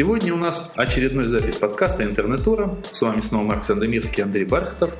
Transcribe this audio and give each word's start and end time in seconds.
Сегодня 0.00 0.32
у 0.32 0.38
нас 0.38 0.72
очередной 0.76 1.26
запись 1.26 1.56
подкаста 1.56 2.04
«Интернетура». 2.04 2.74
С 2.90 3.02
вами 3.02 3.20
снова 3.20 3.44
Марк 3.44 3.66
Сандомирский 3.66 4.22
Андрей 4.22 4.46
Бархатов. 4.46 4.96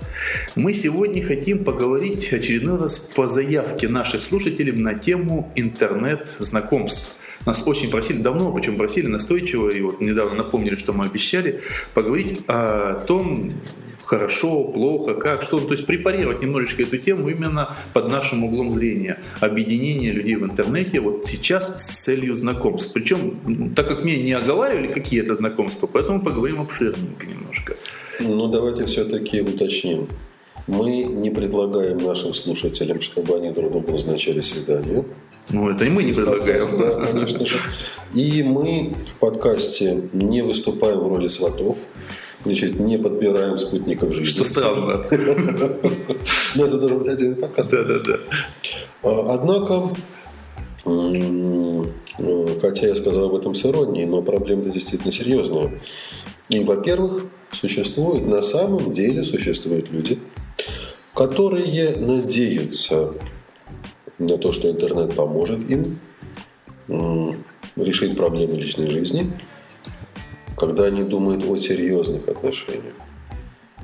Мы 0.57 0.75
сегодня 0.75 1.23
хотим 1.23 1.65
поговорить 1.65 2.31
очередной 2.35 2.79
раз 2.79 2.99
по 2.99 3.27
заявке 3.27 3.89
наших 3.89 4.23
слушателей 4.23 4.73
на 4.73 4.93
тему 4.93 5.51
интернет-знакомств. 5.57 7.17
Нас 7.47 7.67
очень 7.67 7.91
просили, 7.91 8.21
давно 8.21 8.53
причем 8.53 8.77
просили 8.77 9.07
настойчиво, 9.07 9.71
и 9.71 9.81
вот 9.81 10.03
недавно 10.03 10.35
напомнили, 10.35 10.77
что 10.77 10.93
мы 10.93 11.07
обещали, 11.07 11.63
поговорить 11.95 12.43
о 12.47 13.03
том, 13.07 13.55
хорошо, 14.11 14.65
плохо, 14.65 15.15
как, 15.15 15.43
что. 15.43 15.61
То 15.61 15.73
есть 15.73 15.87
препарировать 15.87 16.43
немножечко 16.43 16.83
эту 16.83 16.99
тему 16.99 17.29
именно 17.29 17.77
под 17.93 18.11
нашим 18.11 18.45
углом 18.45 18.73
зрения. 18.73 19.19
Объединение 19.41 20.11
людей 20.11 20.35
в 20.35 20.45
интернете 20.45 20.99
вот 21.01 21.27
сейчас 21.27 21.81
с 21.81 22.05
целью 22.05 22.35
знакомств. 22.35 22.93
Причем, 22.93 23.73
так 23.77 23.87
как 23.87 24.03
мне 24.03 24.17
не 24.17 24.33
оговаривали, 24.33 24.89
какие 24.89 25.23
это 25.23 25.37
знакомства, 25.37 25.87
поэтому 25.87 26.21
поговорим 26.21 26.61
обширненько 26.61 27.27
немножко. 27.27 27.77
Ну, 28.19 28.49
давайте 28.49 28.85
все-таки 28.85 29.43
уточним. 29.43 30.09
Мы 30.67 31.05
не 31.05 31.31
предлагаем 31.31 31.99
нашим 31.99 32.35
слушателям, 32.35 33.01
чтобы 33.01 33.37
они 33.37 33.51
друг 33.53 33.71
другу 33.71 33.93
назначали 33.93 34.41
свидание. 34.41 35.05
Ну, 35.51 35.71
это 35.71 35.85
и 35.85 35.89
мы 35.89 36.03
не 36.03 36.13
предлагаем. 36.13 36.79
Да, 36.79 37.07
конечно 37.07 37.47
же. 37.47 37.57
И 38.15 38.43
мы 38.43 38.93
в 39.07 39.15
подкасте 39.21 40.03
не 40.13 40.43
выступаем 40.43 40.99
в 40.99 41.09
роли 41.09 41.29
сватов. 41.29 41.79
Значит, 42.43 42.81
не 42.81 42.99
подбираем 42.99 43.59
спутников 43.59 44.15
жизни. 44.15 44.27
Что 44.27 44.45
странно. 44.45 45.05
Но 46.55 46.65
это 46.65 46.79
должен 46.79 46.99
быть 46.99 47.09
отдельный 47.09 47.37
подкаст. 47.37 47.71
Да, 47.71 47.85
да, 47.85 47.99
да. 47.99 48.19
Однако, 49.03 49.91
хотя 52.61 52.87
я 52.87 52.95
сказал 52.95 53.27
об 53.27 53.35
этом 53.35 53.55
с 53.55 53.65
иронией, 53.65 54.07
но 54.07 54.23
проблема-то 54.23 54.71
действительно 54.71 55.13
серьезная. 55.13 55.81
И, 56.49 56.65
во-первых, 56.65 57.27
существует, 57.53 58.27
на 58.27 58.43
самом 58.43 58.93
деле 58.93 59.23
существуют 59.23 59.91
люди, 59.91 60.19
которые 61.15 61.97
надеются 61.97 63.15
на 64.19 64.39
то, 64.39 64.53
что 64.53 64.71
интернет 64.71 65.15
поможет 65.15 65.69
им 65.71 65.99
решить 67.77 68.17
проблемы 68.17 68.57
личной 68.57 68.89
жизни– 68.89 69.31
когда 70.61 70.85
они 70.85 71.03
думают 71.03 71.43
о 71.47 71.57
серьезных 71.57 72.29
отношениях. 72.29 72.95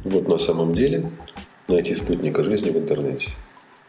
Вот 0.04 0.28
на 0.28 0.36
самом 0.36 0.74
деле 0.74 1.10
найти 1.68 1.94
спутника 1.94 2.44
жизни 2.44 2.68
в 2.68 2.76
интернете– 2.76 3.30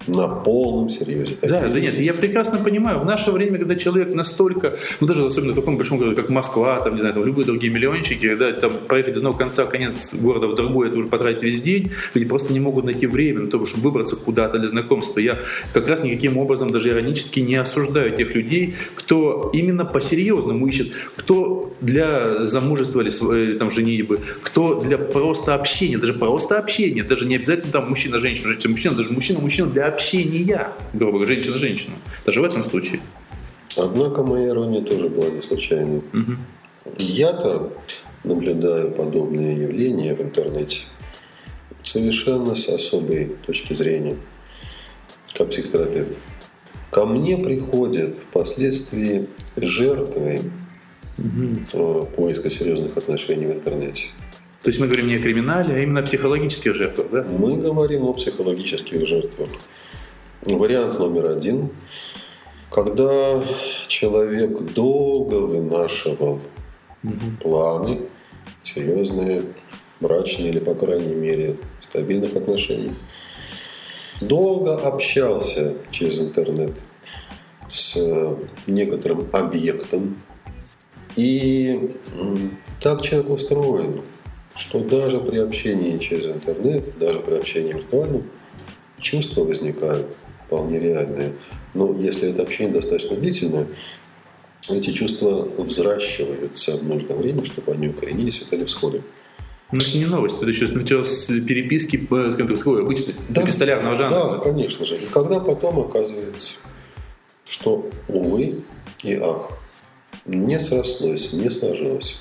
на 0.08 0.28
полном 0.28 0.90
серьезе. 0.90 1.36
Да, 1.42 1.68
да 1.68 1.80
нет, 1.80 2.00
я 2.00 2.14
прекрасно 2.14 2.60
понимаю, 2.60 3.00
в 3.00 3.06
наше 3.06 3.32
время, 3.32 3.60
когда 3.60 3.76
человек 3.76 4.14
настолько, 4.14 4.76
ну 5.00 5.08
даже 5.08 5.26
особенно 5.26 5.54
в 5.54 5.56
таком 5.56 5.78
большом 5.78 5.98
городе, 5.98 6.16
как 6.16 6.30
Москва, 6.30 6.80
там, 6.82 6.94
не 6.94 7.00
знаю, 7.00 7.16
там 7.16 7.26
любые 7.26 7.46
другие 7.46 7.72
миллиончики, 7.72 8.36
да, 8.36 8.52
там 8.52 8.72
проехать 8.88 9.16
из 9.16 9.18
одного 9.18 9.38
конца 9.38 9.66
конец 9.66 10.14
города 10.14 10.48
в 10.48 10.56
другой, 10.56 10.90
это 10.90 10.98
уже 10.98 11.08
потратить 11.08 11.44
весь 11.44 11.62
день, 11.62 11.92
люди 12.14 12.28
просто 12.28 12.54
не 12.54 12.60
могут 12.60 12.86
найти 12.86 13.08
время 13.08 13.42
на 13.42 13.50
то, 13.50 13.64
чтобы 13.66 13.84
выбраться 13.84 14.16
куда-то 14.16 14.60
для 14.60 14.70
знакомства. 14.70 15.20
Я 15.20 15.38
как 15.74 15.88
раз 15.88 16.04
никаким 16.04 16.38
образом 16.38 16.72
даже 16.72 16.90
иронически 16.90 17.40
не 17.40 17.56
осуждаю 17.56 18.16
тех 18.16 18.36
людей, 18.36 18.76
кто 18.96 19.50
именно 19.54 19.86
по-серьезному 19.86 20.66
ищет, 20.68 20.94
кто 21.16 21.74
для 21.82 22.46
замужества 22.48 23.02
или 23.02 23.56
там 23.56 23.72
женитьбы, 23.72 24.20
кто 24.42 24.82
для 24.82 24.98
просто 24.98 25.56
общения, 25.56 25.98
даже 25.98 26.14
просто 26.14 26.58
общения, 26.58 27.04
даже 27.04 27.26
не 27.26 27.36
обязательно 27.36 27.72
там 27.72 27.90
мужчина-женщина, 27.90 28.50
женщина-мужчина, 28.50 28.96
даже 28.96 29.12
мужчина-мужчина 29.12 29.68
для 29.70 29.86
общения, 29.98 30.72
грубо 30.94 31.18
говоря, 31.18 31.36
женщина-женщина. 31.36 31.96
Даже 32.26 32.42
в 32.42 32.44
этом 32.44 32.64
случае. 32.64 33.02
Однако 33.76 34.24
моя 34.24 34.50
ирония 34.50 34.82
тоже 34.82 35.10
была 35.10 35.30
не 35.30 35.42
случайной. 35.42 35.98
Угу. 35.98 36.34
Я-то 37.00 37.74
наблюдаю 38.24 38.92
подобные 38.92 39.58
явления 39.64 40.16
в 40.16 40.22
интернете 40.22 40.82
совершенно 41.84 42.54
с 42.56 42.70
особой 42.70 43.36
точки 43.46 43.74
зрения, 43.74 44.18
как 45.34 45.50
психотерапевт. 45.50 46.14
Ко 46.92 47.06
мне 47.06 47.38
приходят 47.38 48.18
впоследствии 48.18 49.28
жертвы 49.56 50.42
угу. 51.18 52.06
поиска 52.16 52.50
серьезных 52.50 52.98
отношений 52.98 53.46
в 53.46 53.52
интернете. 53.52 54.08
То 54.62 54.70
есть 54.70 54.80
мы 54.80 54.88
говорим 54.88 55.08
не 55.08 55.16
о 55.16 55.22
криминале, 55.22 55.76
а 55.76 55.80
именно 55.80 56.02
о 56.02 56.04
психологических 56.04 56.76
жертвах, 56.76 57.08
да? 57.12 57.24
Мы 57.24 57.58
говорим 57.58 58.04
о 58.04 58.14
психологических 58.14 59.08
жертвах. 59.08 59.48
Вариант 60.56 60.98
номер 60.98 61.26
один. 61.26 61.70
Когда 62.72 63.44
человек 63.88 64.74
долго 64.74 65.36
вынашивал 65.36 66.40
угу. 67.04 67.14
планы, 67.42 68.02
серьезные, 68.62 69.44
мрачные 70.00 70.50
или, 70.50 70.60
по 70.60 70.74
крайней 70.74 71.16
мере, 71.16 71.58
стабильных 71.82 72.36
отношений, 72.36 72.92
долго 74.22 74.76
общался 74.78 75.76
через 75.92 76.22
интернет 76.22 76.74
с 77.70 77.98
некоторым 78.68 79.28
объектом, 79.34 80.16
и 81.16 81.96
так 82.82 83.02
человек 83.02 83.30
устроен, 83.30 84.02
что 84.56 84.80
даже 84.80 85.20
при 85.20 85.40
общении 85.40 85.98
через 85.98 86.28
интернет, 86.28 86.98
даже 87.00 87.20
при 87.20 87.36
общении 87.36 87.74
виртуальном, 87.74 88.24
чувства 89.00 89.44
возникают 89.44 90.08
вполне 90.48 90.80
реальные. 90.80 91.34
Но 91.74 91.94
если 91.94 92.30
это 92.30 92.44
общение 92.44 92.74
достаточно 92.74 93.16
длительное, 93.16 93.68
эти 94.70 94.92
чувства 94.92 95.48
взращиваются 95.58 96.78
в 96.78 96.84
нужное 96.84 97.16
время, 97.16 97.46
чтобы 97.46 97.74
они 97.74 97.90
укоренились 97.90 98.40
и 98.40 98.44
стали 98.44 98.66
всходы. 98.66 99.04
Ну, 99.72 99.80
это 99.80 99.98
не 99.98 100.06
новость. 100.06 100.38
Это 100.38 100.46
еще 100.46 100.68
началось 100.68 101.10
с 101.10 101.28
переписки, 101.28 102.02
скажем 102.06 102.48
так, 102.48 102.58
такой 102.58 102.82
обычной, 102.82 103.16
да, 103.30 103.44
эпистолярного 103.44 103.98
жанра. 103.98 104.20
Да, 104.20 104.38
конечно 104.40 104.86
же. 104.86 104.96
И 104.96 105.06
когда 105.06 105.40
потом 105.40 105.80
оказывается, 105.80 106.58
что, 107.46 107.90
увы 108.08 108.56
и 109.04 109.14
ах, 109.16 109.52
не 110.26 110.60
срослось, 110.60 111.34
не 111.34 111.50
сложилось. 111.50 112.20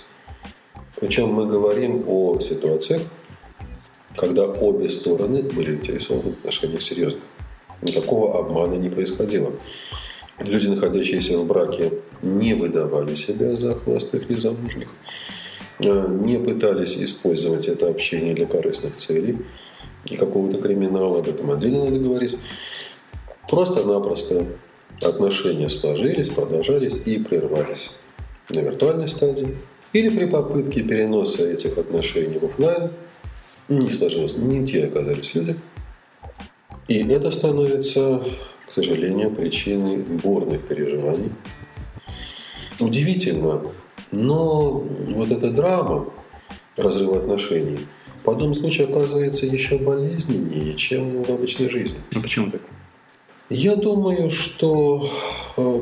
Причем 0.98 1.28
мы 1.28 1.46
говорим 1.46 2.04
о 2.06 2.40
ситуациях, 2.40 3.02
когда 4.16 4.46
обе 4.46 4.88
стороны 4.88 5.42
были 5.42 5.74
интересованы 5.74 6.32
в 6.32 6.38
отношениях 6.38 6.82
серьезных. 6.82 7.22
Никакого 7.82 8.38
обмана 8.38 8.74
не 8.74 8.88
происходило. 8.88 9.52
Люди, 10.40 10.68
находящиеся 10.68 11.38
в 11.38 11.46
браке, 11.46 11.92
не 12.22 12.54
выдавали 12.54 13.14
себя 13.14 13.56
за 13.56 13.74
холостых 13.74 14.28
незамужних, 14.28 14.88
э, 15.78 16.08
не 16.08 16.38
пытались 16.38 16.96
использовать 16.96 17.68
это 17.68 17.88
общение 17.88 18.34
для 18.34 18.46
корыстных 18.46 18.96
целей 18.96 19.38
и 20.04 20.16
какого-то 20.16 20.60
криминала, 20.60 21.20
об 21.20 21.28
этом 21.28 21.50
отдельно 21.50 21.84
надо 21.84 21.98
говорить. 21.98 22.36
Просто-напросто 23.48 24.46
отношения 25.02 25.70
сложились, 25.70 26.28
продолжались 26.28 27.00
и 27.04 27.18
прервались 27.18 27.92
на 28.50 28.60
виртуальной 28.60 29.08
стадии 29.08 29.56
или 29.92 30.10
при 30.10 30.26
попытке 30.26 30.82
переноса 30.82 31.46
этих 31.46 31.78
отношений 31.78 32.38
в 32.38 32.44
офлайн 32.44 32.90
не 33.68 33.90
сложилось, 33.90 34.36
не 34.36 34.66
те 34.66 34.84
оказались 34.84 35.34
люди– 35.34 35.56
и 36.88 36.98
это 37.08 37.30
становится, 37.30 38.24
к 38.66 38.72
сожалению, 38.72 39.30
причиной 39.30 39.98
бурных 39.98 40.66
переживаний. 40.66 41.30
Удивительно, 42.78 43.62
но 44.12 44.84
вот 45.08 45.30
эта 45.30 45.50
драма 45.50 46.06
разрыва 46.76 47.18
отношений 47.18 47.78
в 48.20 48.24
подобном 48.24 48.54
случае 48.54 48.86
оказывается 48.86 49.46
еще 49.46 49.78
болезненнее, 49.78 50.74
чем 50.74 51.22
в 51.22 51.30
обычной 51.30 51.68
жизни. 51.68 51.98
Ну 52.12 52.22
почему 52.22 52.50
так? 52.50 52.60
Я 53.48 53.76
думаю, 53.76 54.28
что 54.30 55.08
э, 55.56 55.80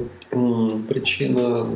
причина 0.89 1.67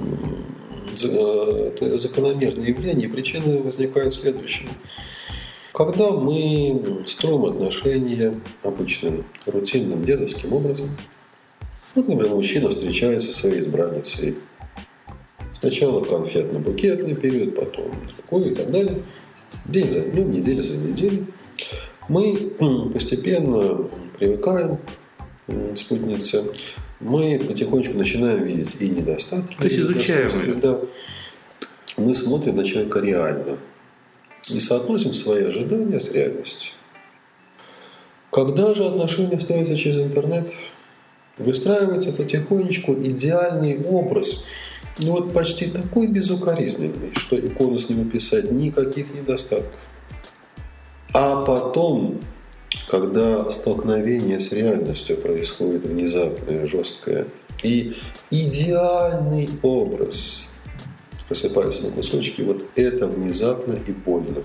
э, 1.03 1.99
закономерное 1.99 2.67
явление, 2.67 3.09
причина 3.09 3.59
возникает 3.59 4.13
в 4.13 4.21
следующем. 4.21 4.69
Когда 5.79 6.11
мы 6.11 7.05
строим 7.07 7.45
отношения 7.45 8.35
обычным, 8.65 9.25
рутинным, 9.47 10.05
дедовским 10.05 10.53
образом, 10.53 10.91
вот, 11.95 12.09
например, 12.09 12.35
мужчина 12.35 12.71
встречается 12.71 13.29
со 13.29 13.39
своей 13.39 13.61
избранницей. 13.61 14.35
Сначала 15.53 16.03
конфетно-букетный 16.03 17.15
период, 17.15 17.55
потом 17.55 17.93
такой 18.17 18.51
и 18.51 18.55
так 18.57 18.73
далее. 18.73 19.05
День 19.67 19.89
за 19.89 20.01
днем, 20.01 20.33
неделя 20.33 20.63
за 20.63 20.77
неделей. 20.79 21.27
Мы 22.09 22.51
постепенно 22.93 23.89
привыкаем 24.19 24.79
спутнице. 25.77 26.43
Мы 26.99 27.39
потихонечку 27.39 27.97
начинаем 27.97 28.43
видеть 28.43 28.77
и 28.81 28.89
недостатки. 28.89 29.57
То 29.57 29.69
есть 29.69 29.79
изучаем. 29.79 30.59
Да. 30.61 30.81
Мы 31.97 32.17
смотрим 32.17 32.57
на 32.57 32.65
человека 32.65 32.99
реально 32.99 33.59
и 34.57 34.61
соотносим 34.61 35.15
свои 35.15 35.45
ожидания 35.45 36.01
с 36.01 36.11
реальностью. 36.11 36.73
Когда 38.31 38.75
же 38.75 38.85
отношения 38.85 39.41
строятся 39.41 39.77
через 39.77 40.01
интернет, 40.01 40.51
выстраивается 41.39 42.13
потихонечку 42.13 42.95
идеальный 42.95 43.83
образ 43.85 44.45
ну 45.05 45.13
вот 45.13 45.33
почти 45.33 45.67
такой 45.67 46.09
безукоризненный, 46.09 47.13
что 47.15 47.39
икону 47.39 47.79
с 47.79 47.89
него 47.89 48.05
писать 48.05 48.51
никаких 48.51 49.15
недостатков. 49.15 49.89
А 51.15 51.45
потом, 51.45 52.21
когда 52.89 53.49
столкновение 53.49 54.41
с 54.41 54.51
реальностью 54.51 55.17
происходит 55.17 55.85
внезапное, 55.85 56.67
жесткое, 56.67 57.29
и 57.63 57.95
идеальный 58.31 59.49
образ 59.63 60.48
рассыпается 61.29 61.87
на 61.87 61.93
кусочки, 61.93 62.43
вот 62.43 62.65
это 62.75 63.07
внезапно 63.07 63.75
и 63.87 63.93
больно. 63.93 64.43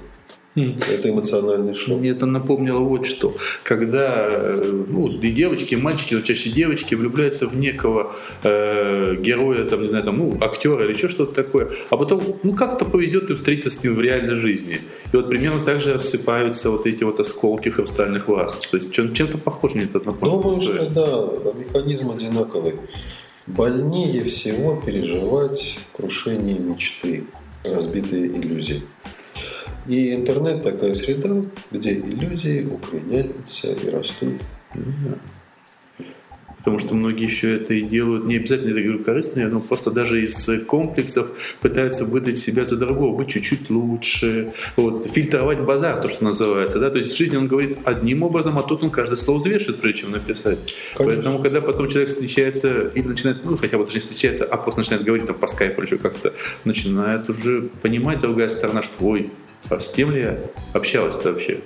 Это 0.56 1.09
эмоциональный 1.09 1.74
шок. 1.74 2.00
Мне 2.00 2.12
это 2.12 2.27
напомнило 2.27 2.77
вот 2.77 3.07
что. 3.07 3.35
Когда 3.63 4.27
э, 4.30 4.83
ну, 4.88 5.07
и 5.07 5.31
девочки, 5.31 5.74
и 5.74 5.77
мальчики, 5.77 6.13
но 6.13 6.21
чаще 6.21 6.51
девочки 6.51 6.94
влюбляются 6.94 7.47
в 7.47 7.57
некого 7.57 8.13
э, 8.44 9.15
героя, 9.15 9.65
там, 9.65 9.81
не 9.81 9.88
знаю, 9.88 10.03
там, 10.03 10.18
ну, 10.19 10.38
актера 10.41 10.85
или 10.85 10.94
еще 10.94 11.09
что-то 11.09 11.33
такое, 11.33 11.71
а 11.89 11.97
потом, 11.97 12.21
ну, 12.44 12.53
как-то 12.53 12.86
повезет 12.86 13.31
им 13.31 13.36
встретиться 13.36 13.71
с 13.71 13.83
ним 13.83 13.95
в 13.95 14.01
реальной 14.01 14.36
жизни. 14.36 14.79
И 15.12 15.15
вот 15.15 15.27
примерно 15.27 15.65
так 15.65 15.81
же 15.81 15.95
рассыпаются 15.95 16.69
вот 16.69 16.86
эти 16.86 17.03
вот 17.03 17.19
осколки 17.19 17.69
хрустальных 17.69 18.27
ваз. 18.27 18.59
То 18.59 18.77
есть 18.77 18.94
чем- 18.94 19.13
чем-то 19.15 19.39
похож 19.39 19.74
мне 19.74 19.86
это 19.86 20.00
напомнило. 20.06 20.44
Думаю, 20.44 20.62
что 20.62 20.89
да, 20.89 21.53
механизм 21.59 22.12
одинаковый. 22.12 22.75
Больнее 23.45 24.23
всего 24.23 24.75
переживать 24.77 25.77
крушение 25.91 26.57
мечты, 26.57 27.25
разбитые 27.63 28.27
иллюзии. 28.27 28.83
И 29.85 30.13
интернет 30.13 30.63
такая 30.63 30.95
среда, 30.95 31.43
где 31.69 31.93
иллюзии 31.93 32.65
укореняются 32.65 33.73
и 33.73 33.89
растут. 33.89 34.41
Потому 36.63 36.80
что 36.80 36.95
многие 36.95 37.25
еще 37.25 37.57
это 37.57 37.74
и 37.74 37.81
делают, 37.81 38.25
не 38.25 38.38
обязательно, 38.38 38.77
я 38.77 38.83
говорю, 38.86 39.04
корыстные, 39.04 39.48
но 39.48 39.60
просто 39.60 39.92
даже 39.92 40.24
из 40.24 40.50
комплексов 40.65 41.30
пытаются 41.60 42.06
выдать 42.06 42.39
себя 42.39 42.63
за 42.63 42.77
другого, 42.77 43.18
быть 43.18 43.27
чуть-чуть 43.27 43.69
лучше, 43.69 44.54
вот, 44.77 45.06
фильтровать 45.07 45.60
базар, 45.60 46.01
то, 46.01 46.07
что 46.07 46.24
называется. 46.24 46.80
Да? 46.80 46.89
То 46.89 47.00
есть 47.00 47.13
в 47.13 47.18
жизни 47.18 47.36
он 47.36 47.48
говорит 47.48 47.80
одним 47.83 48.24
образом, 48.24 48.57
а 48.57 48.63
тут 48.63 48.81
он 48.81 48.92
каждое 48.92 49.18
слово 49.18 49.39
взвешивает, 49.39 49.81
прежде 49.81 50.01
чем 50.01 50.12
написать. 50.12 50.74
Конечно. 50.95 51.24
Поэтому, 51.24 51.44
когда 51.44 51.60
потом 51.60 51.89
человек 51.89 52.10
встречается 52.10 52.88
и 52.88 53.01
начинает, 53.01 53.44
ну, 53.44 53.57
хотя 53.57 53.77
бы 53.77 53.83
даже 53.83 53.95
не 53.95 54.01
встречается, 54.01 54.45
а 54.45 54.56
просто 54.57 54.80
начинает 54.80 55.04
говорить 55.04 55.25
там 55.25 55.36
по 55.36 55.48
скайпу 55.48 55.81
или 55.81 55.98
как-то, 55.98 56.33
начинает 56.63 57.30
уже 57.30 57.69
понимать 57.81 58.21
другая 58.21 58.48
сторона, 58.48 58.81
что, 58.81 58.94
ой, 59.01 59.31
а 59.69 59.80
с 59.80 59.92
тем 59.92 60.12
ли 60.12 60.21
я 60.21 60.39
общалась-то 60.74 61.33
вообще? 61.33 61.60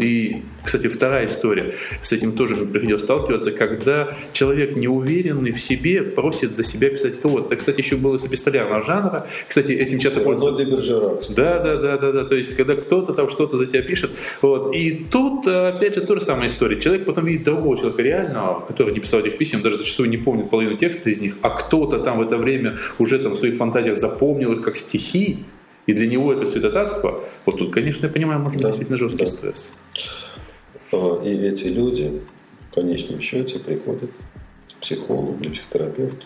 И, 0.00 0.42
кстати, 0.64 0.88
вторая 0.88 1.26
история. 1.26 1.74
С 2.02 2.12
этим 2.12 2.32
тоже 2.32 2.56
приходилось 2.56 3.02
сталкиваться, 3.02 3.52
когда 3.52 4.14
человек 4.32 4.76
неуверенный 4.76 5.52
в 5.52 5.60
себе 5.60 6.02
просит 6.02 6.56
за 6.56 6.64
себя 6.64 6.90
писать 6.90 7.20
кого-то. 7.20 7.46
Это, 7.48 7.56
кстати, 7.56 7.80
еще 7.80 7.96
было 7.96 8.16
из 8.16 8.24
эпистолярного 8.24 8.82
жанра. 8.82 9.26
Кстати, 9.46 9.72
этим 9.72 9.98
часто 9.98 10.20
пользуются. 10.20 11.34
Да, 11.34 11.58
да, 11.58 11.76
да, 11.76 11.98
да, 11.98 12.12
да. 12.12 12.24
То 12.24 12.34
есть, 12.34 12.56
когда 12.56 12.74
кто-то 12.76 13.14
там 13.14 13.28
что-то 13.30 13.58
за 13.58 13.66
тебя 13.66 13.82
пишет. 13.82 14.10
Вот. 14.42 14.74
И 14.74 15.06
тут, 15.10 15.46
опять 15.46 15.94
же, 15.94 16.00
та 16.00 16.14
же 16.14 16.20
самая 16.20 16.48
история. 16.48 16.80
Человек 16.80 17.04
потом 17.04 17.26
видит 17.26 17.44
другого 17.44 17.76
человека 17.76 18.02
реального, 18.02 18.60
который 18.60 18.92
не 18.94 19.00
писал 19.00 19.20
этих 19.20 19.38
писем, 19.38 19.62
даже 19.62 19.76
зачастую 19.76 20.08
не 20.08 20.16
помнит 20.16 20.50
половину 20.50 20.76
текста 20.76 21.10
из 21.10 21.20
них, 21.20 21.36
а 21.42 21.50
кто-то 21.50 21.98
там 21.98 22.18
в 22.18 22.22
это 22.22 22.36
время 22.36 22.78
уже 22.98 23.18
там 23.18 23.32
в 23.32 23.38
своих 23.38 23.56
фантазиях 23.56 23.96
запомнил 23.96 24.52
их 24.52 24.62
как 24.62 24.76
стихи, 24.76 25.44
и 25.88 25.94
для 25.94 26.06
него 26.06 26.32
это 26.34 26.46
святотатство, 26.48 27.24
вот 27.46 27.58
тут, 27.58 27.72
конечно, 27.72 28.06
я 28.06 28.12
понимаю, 28.12 28.38
может 28.40 28.54
быть 28.56 28.62
Да, 28.62 28.68
действительно 28.68 28.98
жесткий 28.98 29.24
да. 29.24 29.26
стресс. 29.26 29.68
А, 30.92 31.20
И 31.24 31.30
эти 31.48 31.66
люди 31.68 32.20
в 32.70 32.74
конечном 32.74 33.20
счете 33.22 33.58
приходят 33.58 34.10
к 34.70 34.80
психологу 34.80 35.38
или 35.40 35.48
психотерапевту. 35.48 36.24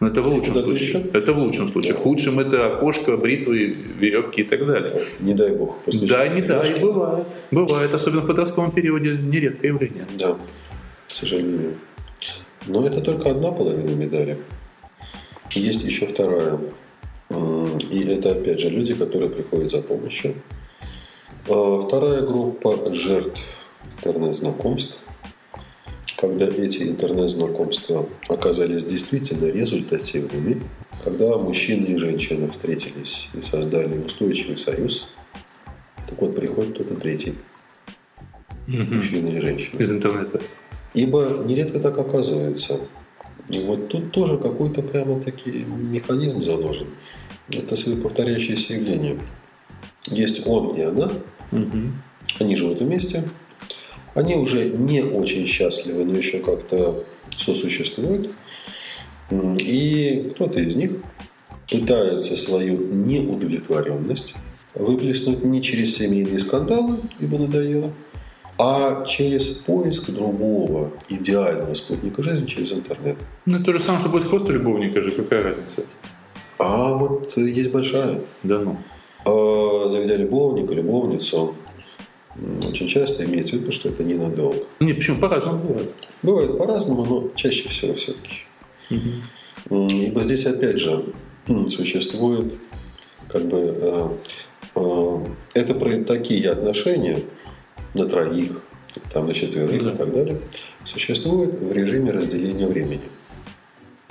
Но 0.00 0.08
это 0.08 0.20
в 0.20 0.26
лучшем 0.26 0.54
случае. 0.54 0.88
еще? 0.88 0.98
Это 1.12 1.32
в 1.32 1.38
лучшем 1.38 1.68
случае. 1.68 1.94
В 1.94 1.98
худшем 1.98 2.40
это 2.40 2.66
окошко, 2.74 3.16
бритвы, 3.16 3.58
веревки 4.00 4.40
и 4.40 4.44
так 4.44 4.66
далее. 4.66 5.00
Не 5.20 5.34
дай 5.34 5.54
бог. 5.54 5.78
Да, 5.86 6.26
не 6.26 6.42
да, 6.42 6.62
и 6.64 6.80
бывает. 6.80 7.26
Бывает, 7.52 7.94
особенно 7.94 8.22
в 8.22 8.26
подростковом 8.26 8.72
периоде, 8.72 9.12
нередкое 9.16 9.68
явление. 9.68 10.04
Да, 10.18 10.36
к 11.08 11.14
сожалению. 11.14 11.74
Но 12.66 12.84
это 12.84 13.00
только 13.00 13.30
одна 13.30 13.52
половина 13.52 13.90
медали. 13.94 14.38
Есть 15.52 15.84
еще 15.84 16.06
вторая. 16.06 16.58
И 17.90 18.04
это, 18.08 18.32
опять 18.32 18.60
же, 18.60 18.70
люди, 18.70 18.94
которые 18.94 19.30
приходят 19.30 19.70
за 19.70 19.82
помощью. 19.82 20.34
А 21.48 21.80
Вторая 21.80 22.22
группа 22.22 22.92
жертв 22.92 23.42
интернет-знакомств. 23.96 24.98
Когда 26.16 26.46
эти 26.46 26.84
интернет-знакомства 26.84 28.08
оказались 28.28 28.84
действительно 28.84 29.50
результативными, 29.50 30.62
когда 31.04 31.36
мужчина 31.36 31.84
и 31.84 31.96
женщина 31.96 32.50
встретились 32.50 33.28
и 33.34 33.42
создали 33.42 33.98
устойчивый 33.98 34.56
союз, 34.56 35.08
так 36.08 36.20
вот 36.20 36.34
приходит 36.34 36.74
кто-то 36.74 36.94
третий, 36.94 37.34
мужчина 38.66 39.28
или 39.28 39.40
женщина. 39.40 39.82
Из 39.82 39.92
интернета. 39.92 40.40
Ибо 40.94 41.42
нередко 41.44 41.80
так 41.80 41.98
оказывается. 41.98 42.80
И 43.50 43.58
вот 43.58 43.88
тут 43.88 44.12
тоже 44.12 44.38
какой-то 44.38 44.82
прямо 44.82 45.20
таки 45.20 45.50
механизм 45.50 46.40
заложен. 46.40 46.88
Это 47.50 47.76
повторяющиеся 47.96 48.74
явления. 48.74 49.18
Есть 50.06 50.46
он 50.46 50.74
и 50.76 50.82
она, 50.82 51.10
Мгм. 51.50 52.00
они 52.40 52.56
живут 52.56 52.80
вместе, 52.80 53.24
они 54.14 54.34
уже 54.36 54.68
не 54.70 55.02
очень 55.02 55.46
счастливы, 55.46 56.04
но 56.04 56.16
еще 56.16 56.38
как-то 56.38 57.02
сосуществуют. 57.36 58.30
И 59.58 60.30
кто-то 60.34 60.60
из 60.60 60.76
них 60.76 60.92
пытается 61.70 62.36
свою 62.36 62.78
неудовлетворенность 62.92 64.34
выплеснуть 64.74 65.44
не 65.44 65.62
через 65.62 65.96
семейные 65.96 66.38
скандалы, 66.40 66.96
ибо 67.20 67.38
надоело, 67.38 67.92
а 68.58 69.04
через 69.04 69.46
поиск 69.48 70.10
другого 70.10 70.92
идеального 71.08 71.74
спутника 71.74 72.22
жизни 72.22 72.46
через 72.46 72.72
интернет. 72.72 73.16
Ну, 73.46 73.56
это 73.56 73.64
то 73.66 73.72
же 73.72 73.80
самое, 73.80 74.00
что 74.00 74.10
поиск 74.10 74.28
просто 74.30 74.52
любовника 74.52 75.00
же, 75.02 75.10
какая 75.12 75.42
разница? 75.42 75.82
А 76.58 76.94
вот 76.94 77.36
есть 77.36 77.70
большая. 77.70 78.20
Да 78.42 78.58
ну. 78.60 78.76
А, 79.24 79.88
Заведя 79.88 80.16
любовника, 80.16 80.72
любовницу, 80.74 81.54
очень 82.68 82.88
часто 82.88 83.24
имеется 83.24 83.56
в 83.56 83.60
виду, 83.60 83.72
что 83.72 83.88
это 83.88 84.02
ненадолго. 84.04 84.58
Не, 84.80 84.92
почему? 84.92 85.20
По-разному 85.20 85.58
бывает. 85.58 85.92
Бывает 86.22 86.58
по-разному, 86.58 87.04
но 87.04 87.28
чаще 87.34 87.68
всего 87.68 87.94
все-таки. 87.94 88.40
Ибо 89.70 90.22
здесь 90.22 90.44
опять 90.46 90.78
же 90.78 91.04
существует 91.68 92.58
как 93.28 93.46
бы 93.46 93.58
э, 93.58 94.08
э, 94.76 95.18
это 95.54 95.74
про 95.74 95.90
такие 96.04 96.50
отношения 96.50 97.20
на 97.94 98.06
троих, 98.06 98.62
там 99.12 99.26
на 99.26 99.34
четверых 99.34 99.82
Да. 99.82 99.92
и 99.92 99.96
так 99.96 100.12
далее, 100.12 100.40
существует 100.84 101.54
в 101.54 101.72
режиме 101.72 102.12
разделения 102.12 102.66
времени. 102.66 103.00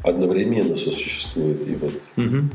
Одновременно 0.03 0.75
сосуществует 0.77 1.67
и 1.67 1.75
вот 1.75 1.93
Мгм. 2.17 2.51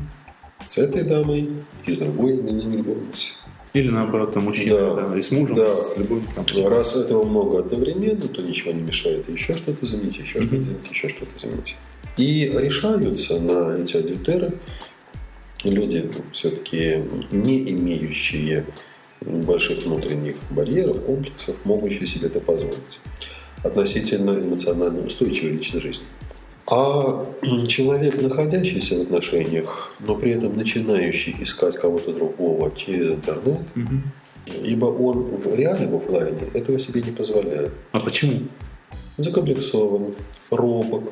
с 0.67 0.77
этой 0.77 1.03
дамой, 1.03 1.49
и 1.85 1.93
с 1.93 1.97
другой 1.97 2.39
именной 2.39 2.77
любовницей. 2.77 3.31
Или 3.73 3.89
наоборот, 3.89 4.33
там 4.33 4.43
мужчина 4.45 4.75
Да. 4.95 4.95
да, 5.09 5.17
и 5.17 5.21
с 5.21 5.31
мужем, 5.31 5.55
Да. 5.55 5.73
с 5.75 5.97
любовником. 5.97 6.45
Раз 6.67 6.95
этого 6.95 7.23
много 7.23 7.59
одновременно, 7.59 8.27
то 8.27 8.41
ничего 8.41 8.71
не 8.71 8.81
мешает 8.81 9.27
еще 9.29 9.55
что-то 9.55 9.85
заменить, 9.85 10.17
еще 10.17 10.41
что-то 10.41 10.63
заменить, 10.63 10.89
еще 10.91 11.09
что-то 11.09 11.39
заменить. 11.39 11.75
И 12.17 12.51
решаются 12.53 13.39
на 13.39 13.77
эти 13.81 13.97
адюльтеры 13.97 14.53
люди 15.63 16.09
все-таки 16.33 17.03
не 17.31 17.71
имеющие 17.71 18.65
больших 19.21 19.83
внутренних 19.85 20.35
барьеров, 20.49 21.01
комплексов, 21.05 21.55
могущие 21.63 22.07
себе 22.07 22.27
это 22.27 22.39
позволить 22.39 22.99
относительно 23.63 24.31
эмоционально 24.31 25.05
устойчивой 25.05 25.51
личной 25.51 25.81
жизни. 25.81 26.05
А 26.71 27.25
человек, 27.67 28.21
находящийся 28.21 28.97
в 28.97 29.01
отношениях, 29.01 29.91
но 30.05 30.15
при 30.15 30.31
этом 30.31 30.55
начинающий 30.55 31.35
искать 31.39 31.77
кого-то 31.77 32.11
другого 32.13 32.71
через 32.75 33.11
интернет, 33.11 33.59
Мгм. 33.75 34.03
ибо 34.63 34.85
он 34.85 35.19
в 35.37 35.55
реале, 35.55 35.87
в 35.87 35.95
офлайне 35.95 36.41
этого 36.53 36.77
себе 36.79 37.01
не 37.01 37.11
позволяет. 37.11 37.71
А 37.91 37.99
почему? 37.99 38.33
Закомплексован, 39.17 40.13
робок. 40.51 41.03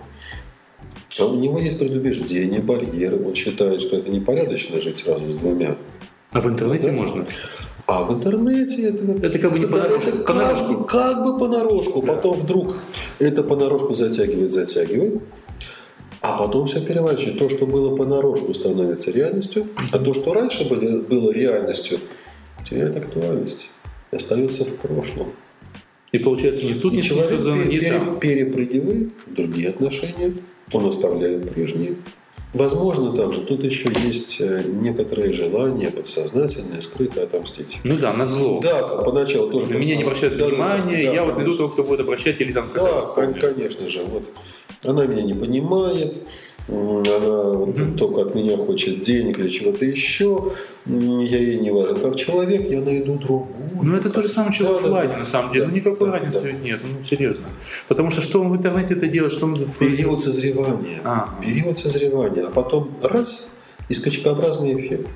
А 1.19 1.25
у 1.25 1.35
него 1.39 1.59
есть 1.59 1.79
предубеждения, 1.79 2.59
барьеры. 2.59 3.25
Он 3.25 3.33
считает, 3.33 3.81
что 3.81 3.97
это 3.97 4.11
непорядочно 4.11 4.79
жить 4.79 4.99
сразу 4.99 5.31
с 5.31 5.35
двумя. 5.35 5.75
А 6.31 6.41
в 6.41 6.47
интернете 6.47 6.87
Да. 6.87 6.91
можно? 6.93 7.25
А 7.87 8.03
в 8.03 8.13
интернете 8.13 8.89
это, 8.89 9.03
Это 9.25 9.39
как 9.39 9.51
бы 9.53 9.59
не 9.59 9.65
да, 9.65 9.71
понарошку, 9.71 10.09
это 10.09 10.17
как, 10.17 10.25
понарошку. 10.27 10.73
бы, 10.73 10.85
как 10.85 11.23
бы 11.25 11.39
понарошку. 11.39 12.01
Потом 12.01 12.37
вдруг 12.39 12.75
это 13.17 13.43
понарошку 13.43 13.93
затягивает, 13.93 14.53
затягивает. 14.53 15.21
А 16.21 16.37
потом 16.37 16.67
все 16.67 16.81
переворачивает. 16.81 17.37
То, 17.39 17.49
что 17.49 17.65
было 17.65 17.95
понарошку, 17.95 18.53
становится 18.53 19.11
реальностью. 19.11 19.67
А 19.91 19.99
то, 19.99 20.13
что 20.13 20.33
раньше 20.33 20.67
было, 20.67 20.99
было 21.01 21.31
реальностью, 21.31 21.99
теряет 22.63 22.95
актуальность. 22.95 23.69
И 24.11 24.15
остается 24.15 24.65
в 24.65 24.75
прошлом. 24.77 25.33
И 26.11 26.19
получается, 26.19 26.65
ни 26.65 26.73
тут 26.73 26.93
И 26.93 26.97
не 26.97 27.01
человек 27.03 27.29
создано, 27.29 27.57
пере- 27.57 27.69
ни 27.75 27.79
пере- 27.79 27.91
там. 27.99 28.19
перепрыгивает 28.19 29.09
в 29.25 29.33
другие 29.33 29.69
отношения, 29.69 30.33
он 30.71 30.85
оставляет 30.85 31.49
прежние, 31.53 31.95
Возможно, 32.53 33.11
также 33.11 33.41
тут 33.41 33.63
еще 33.65 33.89
есть 34.05 34.39
э, 34.39 34.63
некоторые 34.65 35.33
желания 35.33 35.91
подсознательные, 35.91 36.81
скрытые 36.81 37.25
отомстить. 37.25 37.79
Ну 37.83 37.97
да, 37.97 38.13
на 38.13 38.23
зло. 38.23 38.61
Да, 38.61 38.83
поначалу 39.01 39.51
тоже. 39.51 39.67
На 39.67 39.77
меня 39.77 39.97
не 39.97 40.03
обращают 40.03 40.37
да, 40.37 40.47
внимания, 40.47 41.03
да, 41.03 41.09
да, 41.09 41.13
я 41.13 41.23
вот 41.23 41.35
найду 41.35 41.53
того, 41.53 41.69
кто 41.69 41.83
будет 41.83 41.99
обращать 41.99 42.39
или 42.39 42.53
там 42.53 42.71
Да, 42.73 43.01
конечно 43.15 43.89
же. 43.89 44.03
Вот. 44.03 44.31
Она 44.85 45.05
меня 45.05 45.23
не 45.23 45.33
понимает, 45.33 46.23
она 46.67 47.51
вот 47.51 47.95
только 47.95 48.23
от 48.23 48.35
меня 48.35 48.57
хочет 48.57 49.01
денег 49.01 49.39
или 49.39 49.47
чего-то 49.47 49.85
еще, 49.85 50.51
я 50.85 51.37
ей 51.37 51.59
не 51.59 51.71
важен 51.71 51.97
как 51.99 52.15
человек, 52.17 52.69
я 52.69 52.81
найду 52.81 53.17
другую. 53.17 53.47
Ну, 53.83 53.95
это 53.95 54.09
то 54.09 54.21
же 54.21 54.27
самое, 54.27 54.51
что 54.51 54.65
да, 54.65 54.71
в 54.71 54.75
офлайне, 54.75 55.13
да, 55.13 55.19
на 55.19 55.25
самом 55.25 55.53
деле. 55.53 55.65
Да, 55.65 55.71
ну, 55.71 55.77
никакой 55.77 56.07
да, 56.07 56.13
разницы 56.13 56.41
да. 56.43 56.51
нет, 56.51 56.81
ну, 56.83 57.05
серьезно. 57.05 57.45
Потому 57.87 58.11
что 58.11 58.21
что 58.21 58.41
он 58.41 58.49
в 58.49 58.57
интернете 58.57 58.95
это 58.95 59.07
делает, 59.07 59.31
что 59.31 59.45
он... 59.45 59.55
Период 59.79 60.21
созревания. 60.21 60.99
А. 61.03 61.29
Период 61.41 61.77
созревания. 61.77 62.47
А 62.47 62.51
потом 62.51 62.89
раз, 63.01 63.53
и 63.87 63.93
скачкообразный 63.93 64.73
эффект. 64.73 65.07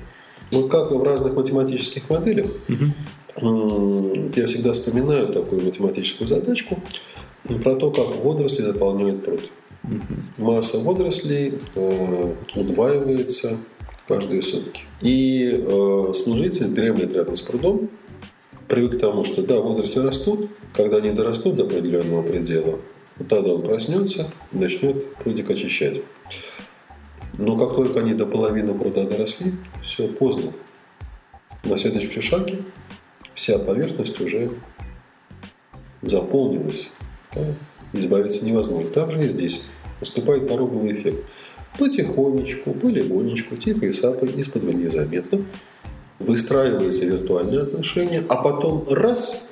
Вот 0.50 0.70
как 0.70 0.90
в 0.90 1.02
разных 1.02 1.34
математических 1.34 2.08
моделях, 2.08 2.46
угу. 2.68 4.30
я 4.36 4.46
всегда 4.46 4.72
вспоминаю 4.72 5.28
такую 5.28 5.62
математическую 5.62 6.28
задачку 6.28 6.78
про 7.62 7.74
то, 7.74 7.90
как 7.90 8.24
водоросли 8.24 8.62
заполняют 8.62 9.24
пруд. 9.24 9.50
Масса 10.38 10.78
водорослей 10.78 11.60
э, 11.74 12.34
удваивается 12.54 13.58
каждые 14.06 14.42
сутки. 14.42 14.82
И 15.00 15.50
э, 15.50 16.12
служитель 16.14 16.68
дремлет 16.68 17.14
рядом 17.14 17.36
с 17.36 17.42
прудом, 17.42 17.90
привык 18.68 18.96
к 18.96 19.00
тому, 19.00 19.24
что 19.24 19.42
да, 19.42 19.60
водоросли 19.60 19.98
растут, 19.98 20.50
когда 20.74 20.98
они 20.98 21.10
дорастут 21.10 21.56
до 21.56 21.64
определенного 21.64 22.22
предела, 22.22 22.78
вот 23.18 23.28
тогда 23.28 23.54
он 23.54 23.62
проснется 23.62 24.30
и 24.52 24.58
начнет 24.58 25.14
прудик 25.16 25.50
очищать. 25.50 26.00
Но 27.38 27.56
как 27.56 27.74
только 27.76 28.00
они 28.00 28.14
до 28.14 28.26
половины 28.26 28.74
пруда 28.74 29.04
доросли, 29.04 29.54
все 29.82 30.06
поздно. 30.06 30.52
На 31.64 31.78
следующем 31.78 32.20
шаге 32.20 32.62
вся 33.34 33.58
поверхность 33.58 34.20
уже 34.20 34.50
заполнилась 36.02 36.88
избавиться 37.92 38.44
невозможно. 38.44 38.90
Так 38.90 39.12
же 39.12 39.24
и 39.24 39.28
здесь 39.28 39.66
наступает 40.00 40.48
пороговый 40.48 40.92
эффект. 40.92 41.24
Потихонечку, 41.78 42.72
полигонечку, 42.74 43.56
тихо 43.56 43.86
и 43.86 43.92
сапой, 43.92 44.30
из-под 44.30 44.64
незаметно 44.64 45.44
выстраиваются 46.18 47.04
виртуальные 47.04 47.62
отношения, 47.62 48.22
а 48.28 48.36
потом 48.36 48.86
раз 48.88 49.48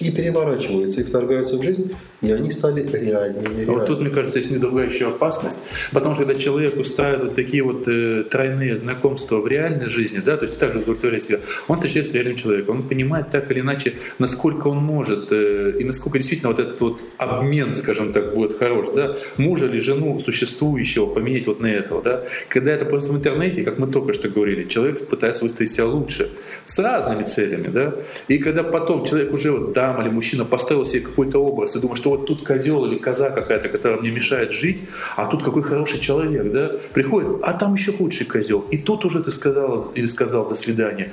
и 0.00 0.10
переворачиваются, 0.10 1.00
и 1.00 1.04
вторгаются 1.04 1.58
в 1.58 1.62
жизнь, 1.62 1.92
и 2.20 2.30
они 2.30 2.50
стали 2.52 2.86
реальными. 2.86 3.68
А 3.68 3.72
вот 3.72 3.86
тут, 3.86 4.00
мне 4.00 4.10
кажется, 4.10 4.38
есть 4.38 4.50
недругая 4.50 4.86
еще 4.86 5.08
опасность, 5.08 5.58
потому 5.92 6.14
что 6.14 6.24
когда 6.24 6.38
человек 6.38 6.76
устраивает 6.76 7.22
вот 7.22 7.34
такие 7.34 7.62
вот 7.62 7.88
э, 7.88 8.24
тройные 8.30 8.76
знакомства 8.76 9.38
в 9.38 9.48
реальной 9.48 9.88
жизни, 9.88 10.20
да, 10.24 10.36
то 10.36 10.46
есть 10.46 10.58
также 10.58 10.80
удовлетворяет 10.80 11.24
себя, 11.24 11.40
он 11.66 11.76
встречается 11.76 12.12
с 12.12 12.14
реальным 12.14 12.36
человеком, 12.36 12.76
он 12.76 12.88
понимает 12.88 13.30
так 13.30 13.50
или 13.50 13.60
иначе, 13.60 13.94
насколько 14.18 14.68
он 14.68 14.78
может, 14.78 15.32
э, 15.32 15.74
и 15.78 15.84
насколько 15.84 16.18
действительно 16.18 16.50
вот 16.50 16.60
этот 16.60 16.80
вот 16.80 17.00
обмен, 17.16 17.74
скажем 17.74 18.12
так, 18.12 18.34
будет 18.34 18.56
хорош, 18.56 18.88
да, 18.94 19.16
мужа 19.36 19.66
или 19.66 19.80
жену 19.80 20.18
существующего 20.18 21.06
поменять 21.06 21.46
вот 21.46 21.60
на 21.60 21.66
этого, 21.66 22.02
да, 22.02 22.24
когда 22.48 22.72
это 22.72 22.84
просто 22.84 23.12
в 23.12 23.16
интернете, 23.16 23.64
как 23.64 23.78
мы 23.78 23.88
только 23.88 24.12
что 24.12 24.28
говорили, 24.28 24.68
человек 24.68 25.04
пытается 25.08 25.42
выставить 25.42 25.72
себя 25.72 25.86
лучше, 25.86 26.30
с 26.64 26.78
разными 26.78 27.24
целями, 27.24 27.68
да, 27.68 27.94
и 28.28 28.38
когда 28.38 28.62
потом 28.62 29.04
человек 29.04 29.32
уже 29.32 29.50
вот, 29.50 29.72
да, 29.72 29.87
дама 29.88 30.02
или 30.02 30.10
мужчина 30.10 30.44
поставил 30.44 30.84
себе 30.84 31.00
какой-то 31.00 31.38
образ 31.38 31.76
и 31.76 31.80
думает, 31.80 31.98
что 31.98 32.10
вот 32.10 32.26
тут 32.26 32.46
козел 32.46 32.84
или 32.84 32.98
коза 32.98 33.30
какая-то, 33.30 33.68
которая 33.68 34.00
мне 34.00 34.10
мешает 34.10 34.52
жить, 34.52 34.82
а 35.16 35.26
тут 35.26 35.42
какой 35.42 35.62
хороший 35.62 36.00
человек, 36.00 36.52
да, 36.52 36.72
приходит, 36.92 37.30
а 37.42 37.52
там 37.54 37.74
еще 37.74 37.92
худший 37.92 38.26
козел. 38.26 38.60
И 38.70 38.78
тут 38.78 39.04
уже 39.04 39.22
ты 39.22 39.30
сказал 39.30 39.92
или 39.94 40.06
сказал 40.06 40.48
до 40.48 40.54
свидания. 40.54 41.12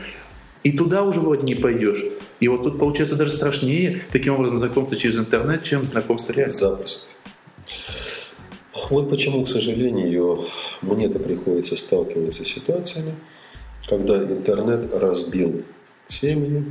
И 0.63 0.72
туда 0.77 1.03
уже 1.03 1.22
вроде 1.22 1.44
не 1.44 1.55
пойдешь. 1.55 2.03
И 2.39 2.48
вот 2.48 2.63
тут 2.63 2.79
получается 2.79 3.15
даже 3.15 3.32
страшнее 3.32 4.01
таким 4.12 4.34
образом 4.34 4.60
знакомство 4.60 4.98
через 4.98 5.17
интернет, 5.17 5.63
чем 5.63 5.86
знакомство 5.86 6.34
реально. 6.34 6.53
Запросто. 6.53 7.05
Вот 8.89 9.10
почему, 9.10 9.46
к 9.46 9.48
сожалению, 9.48 10.46
мне-то 10.82 11.20
приходится 11.20 11.77
сталкиваться 11.77 12.44
с 12.44 12.48
ситуациями, 12.48 13.13
когда 13.88 14.17
интернет 14.17 14.94
разбил 14.94 15.63
семьи, 16.08 16.65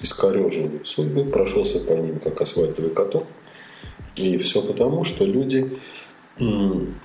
искорежил 0.00 0.70
судьбы, 0.84 1.24
прошелся 1.24 1.80
по 1.80 1.92
ним 1.92 2.18
как 2.18 2.40
асфальтовый 2.40 2.90
каток. 2.90 3.26
И 4.16 4.38
все 4.38 4.62
потому, 4.62 5.04
что 5.04 5.24
люди 5.24 5.78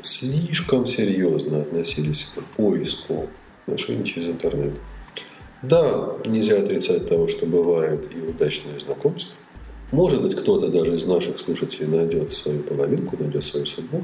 слишком 0.01 0.85
серьезно 0.85 1.61
относились 1.61 2.29
к 2.35 2.43
поиску 2.55 3.27
отношений 3.65 4.05
через 4.05 4.27
интернет. 4.27 4.73
Да, 5.61 6.17
нельзя 6.25 6.59
отрицать 6.59 7.07
того, 7.07 7.27
что 7.27 7.45
бывают 7.45 8.11
и 8.13 8.19
удачные 8.19 8.79
знакомства. 8.79 9.35
Может 9.91 10.21
быть, 10.21 10.35
кто-то 10.35 10.67
даже 10.69 10.95
из 10.95 11.05
наших 11.05 11.39
слушателей 11.39 11.87
найдет 11.87 12.33
свою 12.33 12.63
половинку, 12.63 13.15
найдет 13.17 13.43
свою 13.43 13.65
судьбу, 13.65 14.03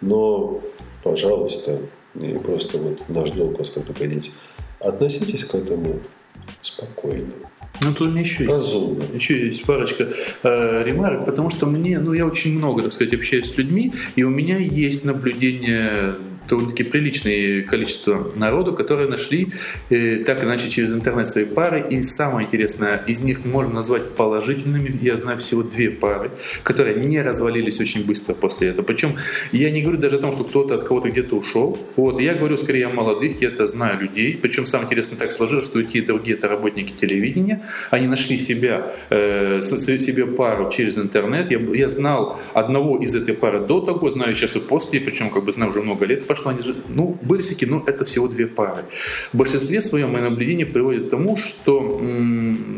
но, 0.00 0.60
пожалуйста, 1.02 1.80
и 2.14 2.38
просто 2.38 2.78
вот 2.78 3.08
наш 3.08 3.32
долг 3.32 3.58
вас 3.58 3.70
предупредить, 3.70 4.32
относитесь 4.80 5.44
к 5.44 5.54
этому 5.54 6.00
спокойно. 6.62 7.32
Ну, 7.80 7.92
тут 7.92 8.08
у 8.08 8.10
меня 8.10 8.20
еще 8.20 8.44
есть, 8.44 8.74
еще 9.14 9.46
есть 9.46 9.64
парочка 9.64 10.08
э, 10.42 10.82
ремарок, 10.84 11.26
потому 11.26 11.50
что 11.50 11.66
мне, 11.66 11.98
ну, 11.98 12.12
я 12.12 12.24
очень 12.26 12.56
много, 12.56 12.82
так 12.82 12.92
сказать, 12.92 13.14
общаюсь 13.14 13.52
с 13.52 13.58
людьми, 13.58 13.92
и 14.16 14.22
у 14.22 14.30
меня 14.30 14.58
есть 14.58 15.04
наблюдение 15.04 16.16
довольно-таки 16.48 16.84
приличное 16.84 17.62
количество 17.62 18.32
народу, 18.36 18.72
которые 18.72 19.08
нашли 19.08 19.48
э, 19.90 20.18
так 20.24 20.38
или 20.38 20.46
иначе 20.46 20.70
через 20.70 20.94
интернет 20.94 21.28
свои 21.28 21.44
пары. 21.44 21.84
И 21.90 22.02
самое 22.02 22.46
интересное, 22.46 23.02
из 23.06 23.22
них 23.22 23.44
можно 23.44 23.74
назвать 23.74 24.10
положительными. 24.10 24.98
Я 25.00 25.16
знаю 25.16 25.38
всего 25.38 25.62
две 25.62 25.90
пары, 25.90 26.30
которые 26.62 26.96
не 26.96 27.20
развалились 27.22 27.80
очень 27.80 28.04
быстро 28.04 28.34
после 28.34 28.68
этого. 28.68 28.84
Причем 28.84 29.16
я 29.52 29.70
не 29.70 29.82
говорю 29.82 29.98
даже 29.98 30.16
о 30.16 30.18
том, 30.18 30.32
что 30.32 30.44
кто-то 30.44 30.74
от 30.74 30.84
кого-то 30.84 31.10
где-то 31.10 31.36
ушел. 31.36 31.78
Вот. 31.96 32.20
Я 32.20 32.34
говорю 32.34 32.56
скорее 32.56 32.86
о 32.86 32.90
молодых, 32.90 33.40
я 33.40 33.48
это 33.48 33.66
знаю 33.66 34.00
людей. 34.00 34.38
Причем 34.40 34.66
самое 34.66 34.86
интересное 34.86 35.18
так 35.18 35.32
сложилось, 35.32 35.64
что 35.64 35.80
и 35.80 35.84
те, 35.84 35.98
и 35.98 36.02
другие 36.02 36.36
это 36.36 36.48
работники 36.48 36.92
телевидения. 36.92 37.66
Они 37.90 38.06
нашли 38.06 38.36
себя, 38.36 38.94
э, 39.10 39.62
себе 39.62 40.26
пару 40.26 40.70
через 40.70 40.98
интернет. 40.98 41.50
Я, 41.50 41.58
я 41.58 41.88
знал 41.88 42.40
одного 42.52 42.98
из 42.98 43.14
этой 43.14 43.34
пары 43.34 43.60
до 43.60 43.80
того, 43.80 44.10
знаю 44.10 44.34
сейчас 44.34 44.56
и 44.56 44.60
после, 44.60 45.00
причем 45.00 45.30
как 45.30 45.44
бы 45.44 45.52
знаю 45.52 45.70
уже 45.70 45.82
много 45.82 46.06
лет 46.06 46.26
прошло, 46.34 46.50
они 46.50 46.62
же, 46.62 46.74
ну, 46.88 47.16
были 47.22 47.42
всякие, 47.42 47.70
но 47.70 47.82
это 47.86 48.04
всего 48.04 48.28
две 48.28 48.46
пары. 48.46 48.82
В 49.32 49.36
большинстве 49.36 49.80
своем 49.80 50.12
мое 50.12 50.22
наблюдение 50.22 50.66
приводит 50.66 51.06
к 51.06 51.10
тому, 51.10 51.36
что 51.36 52.00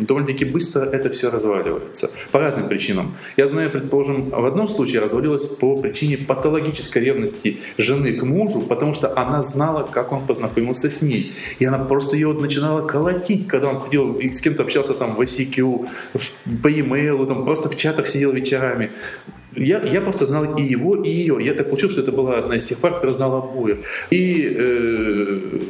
довольно-таки 0.00 0.44
быстро 0.44 0.84
это 0.84 1.08
все 1.10 1.30
разваливается. 1.30 2.10
По 2.32 2.40
разным 2.40 2.68
причинам. 2.68 3.14
Я 3.36 3.46
знаю, 3.46 3.70
предположим, 3.70 4.30
в 4.30 4.46
одном 4.46 4.68
случае 4.68 5.00
развалилось 5.00 5.46
по 5.46 5.76
причине 5.76 6.18
патологической 6.18 7.02
ревности 7.02 7.58
жены 7.78 8.12
к 8.12 8.22
мужу, 8.24 8.60
потому 8.60 8.94
что 8.94 9.18
она 9.18 9.42
знала, 9.42 9.88
как 9.90 10.12
он 10.12 10.26
познакомился 10.26 10.88
с 10.88 11.02
ней. 11.02 11.32
И 11.58 11.64
она 11.64 11.78
просто 11.78 12.16
ее 12.16 12.32
начинала 12.32 12.86
колотить, 12.86 13.48
когда 13.48 13.68
он 13.68 13.80
ходил 13.80 14.14
и 14.14 14.30
с 14.30 14.40
кем-то 14.40 14.62
общался 14.62 14.94
там 14.94 15.16
в 15.16 15.20
ICQ, 15.20 15.86
по 16.62 16.68
e-mail, 16.68 17.26
там 17.26 17.44
просто 17.44 17.68
в 17.68 17.76
чатах 17.76 18.06
сидел 18.06 18.32
вечерами. 18.32 18.90
Я, 19.56 19.82
я 19.82 20.00
просто 20.00 20.26
знал 20.26 20.56
и 20.56 20.62
его, 20.62 20.96
и 20.96 21.10
ее. 21.10 21.38
Я 21.40 21.54
так 21.54 21.68
получил, 21.68 21.90
что 21.90 22.02
это 22.02 22.12
была 22.12 22.38
одна 22.38 22.56
из 22.56 22.64
тех 22.64 22.78
пар, 22.78 22.94
которая 22.94 23.14
знала 23.16 23.38
обоих. 23.38 23.78
И 24.10 24.54
э, 24.56 25.60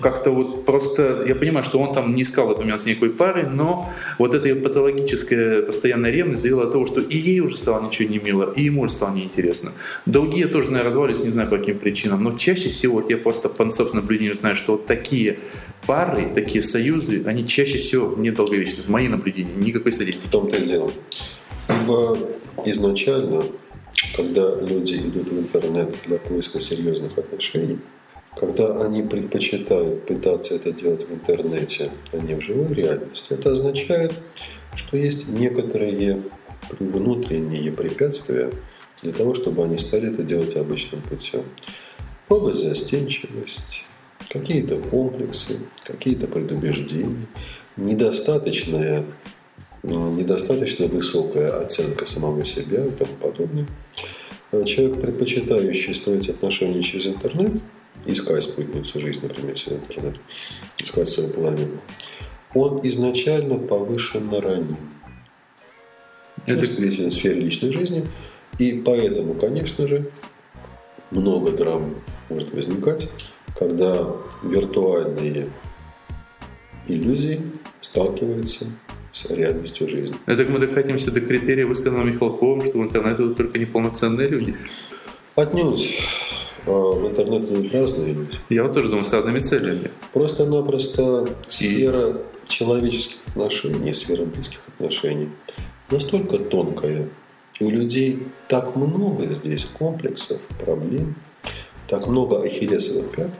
как-то 0.00 0.30
вот 0.30 0.64
просто, 0.64 1.24
я 1.26 1.34
понимаю, 1.34 1.64
что 1.64 1.78
он 1.78 1.94
там 1.94 2.14
не 2.14 2.22
искал 2.22 2.48
в 2.48 2.52
этот 2.52 2.64
момент 2.64 2.86
никакой 2.86 3.10
пары, 3.10 3.46
но 3.46 3.90
вот 4.18 4.34
эта 4.34 4.54
патологическая 4.54 5.62
постоянная 5.62 6.10
ревность 6.10 6.42
довела 6.42 6.66
до 6.66 6.72
того, 6.72 6.86
что 6.86 7.00
и 7.00 7.16
ей 7.16 7.40
уже 7.40 7.56
стало 7.56 7.86
ничего 7.86 8.08
не 8.08 8.18
мило, 8.18 8.52
и 8.54 8.62
ему 8.64 8.82
уже 8.82 8.92
стало 8.92 9.14
неинтересно. 9.14 9.72
Другие 10.06 10.46
тоже, 10.46 10.70
наверное, 10.70 10.86
развалились, 10.86 11.24
не 11.24 11.30
знаю 11.30 11.48
по 11.48 11.58
каким 11.58 11.78
причинам, 11.78 12.22
но 12.22 12.36
чаще 12.36 12.68
всего, 12.68 12.94
вот 12.94 13.10
я 13.10 13.16
просто 13.16 13.48
по 13.48 13.64
собственному 13.64 14.02
наблюдению 14.02 14.34
знаю, 14.34 14.56
что 14.56 14.72
вот 14.72 14.86
такие 14.86 15.38
пары, 15.86 16.30
такие 16.34 16.62
союзы, 16.62 17.22
они 17.26 17.46
чаще 17.46 17.78
всего 17.78 18.14
недолговечны. 18.16 18.84
Мои 18.88 19.08
наблюдения, 19.08 19.54
никакой 19.56 19.92
статистики. 19.92 20.26
В 20.26 20.30
том-то 20.30 20.56
и 20.56 20.66
дело. 20.66 20.90
Ибо 21.68 22.18
изначально, 22.64 23.44
когда 24.16 24.54
люди 24.56 24.94
идут 24.94 25.28
в 25.28 25.38
интернет 25.38 25.94
для 26.06 26.18
поиска 26.18 26.60
серьезных 26.60 27.18
отношений, 27.18 27.78
когда 28.36 28.80
они 28.82 29.02
предпочитают 29.02 30.06
пытаться 30.06 30.54
это 30.54 30.70
делать 30.70 31.08
в 31.08 31.12
интернете, 31.12 31.90
а 32.12 32.18
не 32.18 32.34
в 32.34 32.42
живой 32.42 32.74
реальности, 32.74 33.28
это 33.32 33.52
означает, 33.52 34.12
что 34.74 34.96
есть 34.96 35.26
некоторые 35.26 36.22
внутренние 36.78 37.72
препятствия 37.72 38.50
для 39.02 39.12
того, 39.12 39.34
чтобы 39.34 39.64
они 39.64 39.78
стали 39.78 40.12
это 40.12 40.22
делать 40.22 40.56
обычным 40.56 41.00
путем. 41.02 41.42
Робость, 42.28 42.60
застенчивость, 42.60 43.84
какие-то 44.28 44.76
комплексы, 44.80 45.60
какие-то 45.84 46.26
предубеждения, 46.26 47.26
недостаточная 47.76 49.04
недостаточно 49.94 50.86
высокая 50.86 51.60
оценка 51.60 52.06
самого 52.06 52.44
себя 52.44 52.84
и 52.84 52.90
тому 52.90 53.12
подобное. 53.20 53.66
Человек, 54.64 55.00
предпочитающий 55.00 55.94
строить 55.94 56.28
отношения 56.28 56.82
через 56.82 57.06
интернет, 57.06 57.52
искать 58.06 58.44
спутницу 58.44 59.00
жизни, 59.00 59.22
например, 59.22 59.54
через 59.54 59.78
интернет, 59.78 60.16
искать 60.78 61.08
свою 61.08 61.30
половинку, 61.30 61.82
он 62.54 62.80
изначально 62.84 63.58
повышенно 63.58 64.40
ранен. 64.40 64.76
Чувствительность 66.46 67.16
в 67.16 67.18
сфере 67.18 67.40
личной 67.40 67.72
жизни. 67.72 68.06
И 68.58 68.72
поэтому, 68.72 69.34
конечно 69.34 69.86
же, 69.88 70.10
много 71.10 71.50
драм 71.50 71.94
может 72.28 72.52
возникать, 72.52 73.10
когда 73.58 74.12
виртуальные 74.42 75.50
иллюзии 76.88 77.42
сталкиваются 77.80 78.66
с 79.16 79.24
реальностью 79.30 79.88
жизни. 79.88 80.14
Это 80.26 80.44
мы 80.44 80.58
докатимся 80.58 81.10
до 81.10 81.20
критерия, 81.20 81.66
высказанного 81.66 82.04
Михалковым, 82.04 82.60
что 82.60 82.78
в 82.78 82.82
интернете 82.82 83.22
идут 83.22 83.36
только 83.38 83.58
неполноценные 83.58 84.28
люди. 84.28 84.54
Отнюдь. 85.34 86.02
А 86.66 86.70
в 86.70 87.08
интернет 87.08 87.50
идут 87.50 87.72
разные 87.72 88.12
люди. 88.12 88.38
Я 88.50 88.64
вот 88.64 88.74
тоже 88.74 88.88
думаю, 88.88 89.04
с 89.04 89.12
разными 89.12 89.38
целями. 89.38 89.90
Просто-напросто 90.12 91.26
сфера 91.46 92.18
человеческих 92.46 93.16
отношений, 93.28 93.94
сфера 93.94 94.24
близких 94.26 94.60
отношений 94.74 95.30
настолько 95.90 96.38
тонкая, 96.38 97.08
и 97.58 97.64
у 97.64 97.70
людей 97.70 98.26
так 98.48 98.76
много 98.76 99.26
здесь 99.26 99.64
комплексов, 99.78 100.40
проблем, 100.62 101.14
так 101.88 102.06
много 102.06 102.42
ахиллесовых 102.42 103.12
пят. 103.12 103.30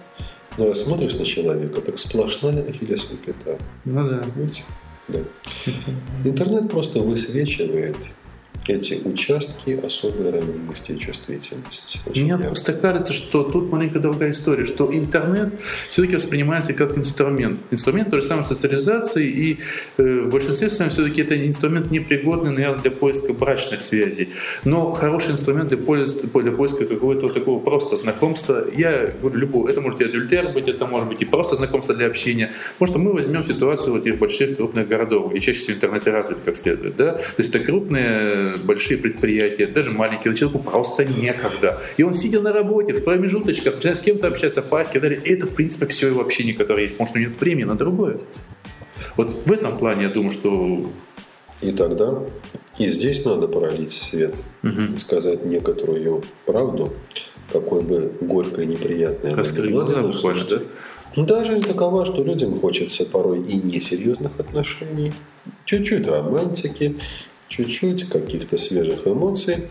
Но 0.57 0.67
раз 0.67 0.85
смотришь 0.85 1.15
на 1.15 1.27
человека, 1.27 1.83
так 1.83 1.99
сплошная 1.99 2.63
ахиллесовая 2.63 3.19
пята. 3.19 3.59
Ну 3.85 4.09
да. 4.09 4.25
Видите? 4.37 4.63
Интернет 6.25 6.71
просто 6.71 7.01
высвечивает 7.01 7.97
эти 8.69 9.01
участки 9.05 9.79
особой 9.85 10.31
ранимости 10.31 10.93
и 10.93 10.99
чувствительности. 10.99 12.01
Очень 12.07 12.23
Мне 12.23 12.31
ярко. 12.31 12.47
просто 12.47 12.73
кажется, 12.73 13.13
что 13.13 13.43
тут 13.45 13.71
маленькая 13.71 14.01
другая 14.01 14.33
история, 14.33 14.65
что 14.65 14.93
интернет 14.93 15.61
все-таки 15.89 16.17
воспринимается 16.17 16.73
как 16.73 16.97
инструмент. 16.97 17.61
Инструмент 17.71 18.11
той 18.11 18.21
же 18.21 18.27
самой 18.27 18.45
социализации, 18.45 19.29
и 19.29 19.59
э, 19.99 20.21
в 20.23 20.31
большинстве 20.31 20.69
своем 20.69 20.91
все-таки 20.91 21.23
это 21.23 21.47
инструмент 21.47 21.91
непригодный, 21.91 22.51
наверное, 22.51 22.81
для 22.81 22.91
поиска 22.91 23.33
брачных 23.33 23.83
связей. 23.83 24.31
Но 24.65 24.93
хороший 24.93 25.33
инструмент 25.33 25.69
для, 25.69 25.79
поиска, 25.79 26.27
для 26.27 26.53
поиска 26.53 26.87
какого-то 26.87 27.29
такого 27.29 27.61
просто 27.61 27.97
знакомства. 27.97 28.67
Я 28.77 29.15
говорю, 29.21 29.39
любого, 29.39 29.69
это 29.69 29.81
может 29.81 30.01
и 30.01 30.05
адюльтер 30.05 30.53
быть, 30.53 30.69
это 30.69 30.87
может 30.87 31.09
быть 31.09 31.23
и 31.23 31.25
просто 31.25 31.57
знакомство 31.57 31.95
для 31.95 32.07
общения. 32.07 32.53
Потому 32.79 32.87
что 32.89 32.99
мы 32.99 33.13
возьмем 33.13 33.45
ситуацию 33.45 33.93
вот 33.93 34.07
этих 34.07 34.19
больших 34.19 34.57
крупных 34.57 34.89
городов, 34.89 35.35
и 35.35 35.41
чаще 35.41 35.61
всего 35.61 35.77
интернет 35.77 36.07
развит 36.07 36.39
как 36.45 36.57
следует. 36.57 36.97
Да? 36.97 37.13
То 37.13 37.35
есть 37.39 37.55
это 37.55 37.65
крупные 37.65 38.56
большие 38.65 38.99
предприятия, 38.99 39.67
даже 39.67 39.91
маленькие, 39.91 40.35
человеку 40.35 40.59
просто 40.61 41.05
некогда. 41.05 41.81
И 41.97 42.03
он, 42.03 42.15
сидя 42.15 42.41
на 42.41 42.53
работе, 42.53 42.93
в 42.93 43.05
промежуточках, 43.05 43.77
начинает 43.77 43.99
с 43.99 44.03
кем-то 44.03 44.29
общаться, 44.29 44.63
пасть, 44.63 44.95
и 44.95 45.01
далее. 45.01 45.21
Это, 45.25 45.47
в 45.47 45.55
принципе, 45.55 45.87
все 45.87 46.09
его 46.09 46.21
общение, 46.21 46.55
которое 46.55 46.85
есть, 46.85 46.95
потому 46.95 47.09
что 47.09 47.19
у 47.19 47.21
него 47.21 47.31
нет 47.31 47.41
времени 47.41 47.65
на 47.65 47.77
другое. 47.77 48.19
Вот 49.17 49.31
в 49.47 49.53
этом 49.53 49.79
плане 49.79 50.05
я 50.05 50.11
думаю, 50.11 50.33
что... 50.33 50.91
И 51.63 51.73
тогда 51.73 52.21
и 52.79 52.89
здесь 52.89 53.25
надо 53.25 53.49
пролить 53.49 53.93
свет 53.93 54.35
угу. 54.63 54.95
и 54.95 54.99
сказать 54.99 55.45
некоторую 55.45 56.23
правду, 56.45 56.93
какой 57.51 57.81
бы 57.81 58.13
горькой 58.21 58.65
и 58.65 58.67
неприятной 58.69 59.33
она 59.33 59.43
ни 59.43 59.73
была 59.73 59.85
для 59.85 60.03
нас. 60.03 60.23
Да? 60.23 60.61
Даже 61.17 61.53
жизнь 61.53 61.67
такова, 61.67 62.05
что 62.05 62.23
людям 62.23 62.61
хочется 62.61 63.07
порой 63.07 63.41
и 63.41 63.57
несерьезных 63.57 64.33
отношений, 64.39 65.13
чуть-чуть 65.65 66.07
романтики, 66.07 66.97
чуть-чуть 67.49 68.09
каких-то 68.09 68.57
свежих 68.57 69.07
эмоций, 69.07 69.69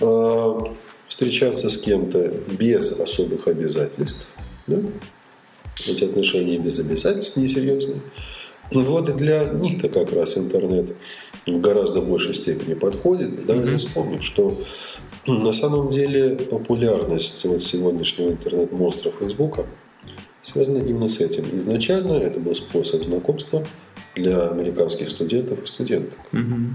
а, 0.00 0.74
встречаться 1.08 1.68
с 1.68 1.76
кем-то 1.76 2.32
без 2.58 2.92
особых 2.98 3.48
обязательств. 3.48 4.26
Да? 4.66 4.78
Эти 5.88 6.04
отношения 6.04 6.58
без 6.58 6.78
обязательств 6.78 7.36
несерьезные. 7.36 8.00
Вот 8.72 9.14
для 9.16 9.44
них-то 9.44 9.88
как 9.88 10.12
раз 10.12 10.36
интернет 10.36 10.96
в 11.46 11.60
гораздо 11.60 12.00
большей 12.00 12.34
степени 12.34 12.74
подходит. 12.74 13.46
Давайте 13.46 13.72
mm-hmm. 13.72 13.78
вспомним, 13.78 14.22
что 14.22 14.56
на 15.26 15.52
самом 15.52 15.90
деле 15.90 16.36
популярность 16.36 17.44
вот 17.44 17.62
сегодняшнего 17.62 18.30
интернет-монстра 18.30 19.12
Фейсбука 19.12 19.66
связана 20.42 20.78
именно 20.78 21.08
с 21.08 21.20
этим. 21.20 21.44
Изначально 21.56 22.14
это 22.14 22.40
был 22.40 22.54
способ 22.56 23.04
знакомства 23.04 23.64
для 24.16 24.48
американских 24.48 25.10
студентов 25.10 25.62
и 25.62 25.66
студенток. 25.66 26.18
Mm-hmm. 26.32 26.70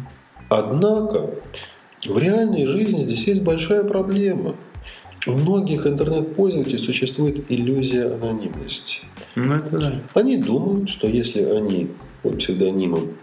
Однако 0.51 1.29
в 2.05 2.17
реальной 2.17 2.65
жизни 2.65 2.99
здесь 2.99 3.25
есть 3.25 3.41
большая 3.41 3.85
проблема. 3.85 4.53
У 5.25 5.31
многих 5.31 5.87
интернет-пользователей 5.87 6.77
существует 6.77 7.49
иллюзия 7.49 8.13
анонимности. 8.13 8.99
Ну, 9.35 9.55
это 9.55 9.77
да. 9.77 9.93
Они 10.13 10.35
думают, 10.35 10.89
что 10.89 11.07
если 11.07 11.41
они 11.41 11.91
под 12.21 12.39
псевдонимом 12.39 13.13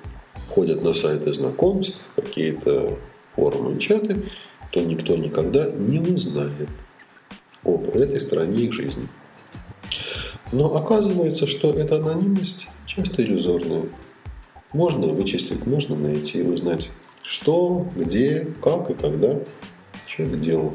ходят 0.49 0.83
на 0.83 0.95
сайты 0.95 1.31
знакомств, 1.35 2.01
какие-то 2.17 2.97
форумы 3.37 3.77
и 3.77 3.79
чаты, 3.79 4.23
то 4.73 4.81
никто 4.81 5.15
никогда 5.15 5.71
не 5.71 5.99
узнает 5.99 6.71
об 7.63 7.95
этой 7.95 8.23
стороне 8.23 8.63
их 8.63 8.73
жизни. 8.73 9.07
Но 10.51 10.75
оказывается, 10.75 11.47
что 11.47 11.73
эта 11.75 11.97
анонимность 11.97 12.69
часто 12.87 13.23
иллюзорная. 13.23 13.83
Можно 14.73 15.09
вычислить, 15.09 15.67
можно 15.67 15.95
найти, 15.95 16.41
узнать 16.41 16.91
что, 17.29 17.87
где, 17.95 18.47
как 18.63 18.89
и 18.89 18.95
когда 18.95 19.39
человек 20.07 20.41
делал. 20.41 20.73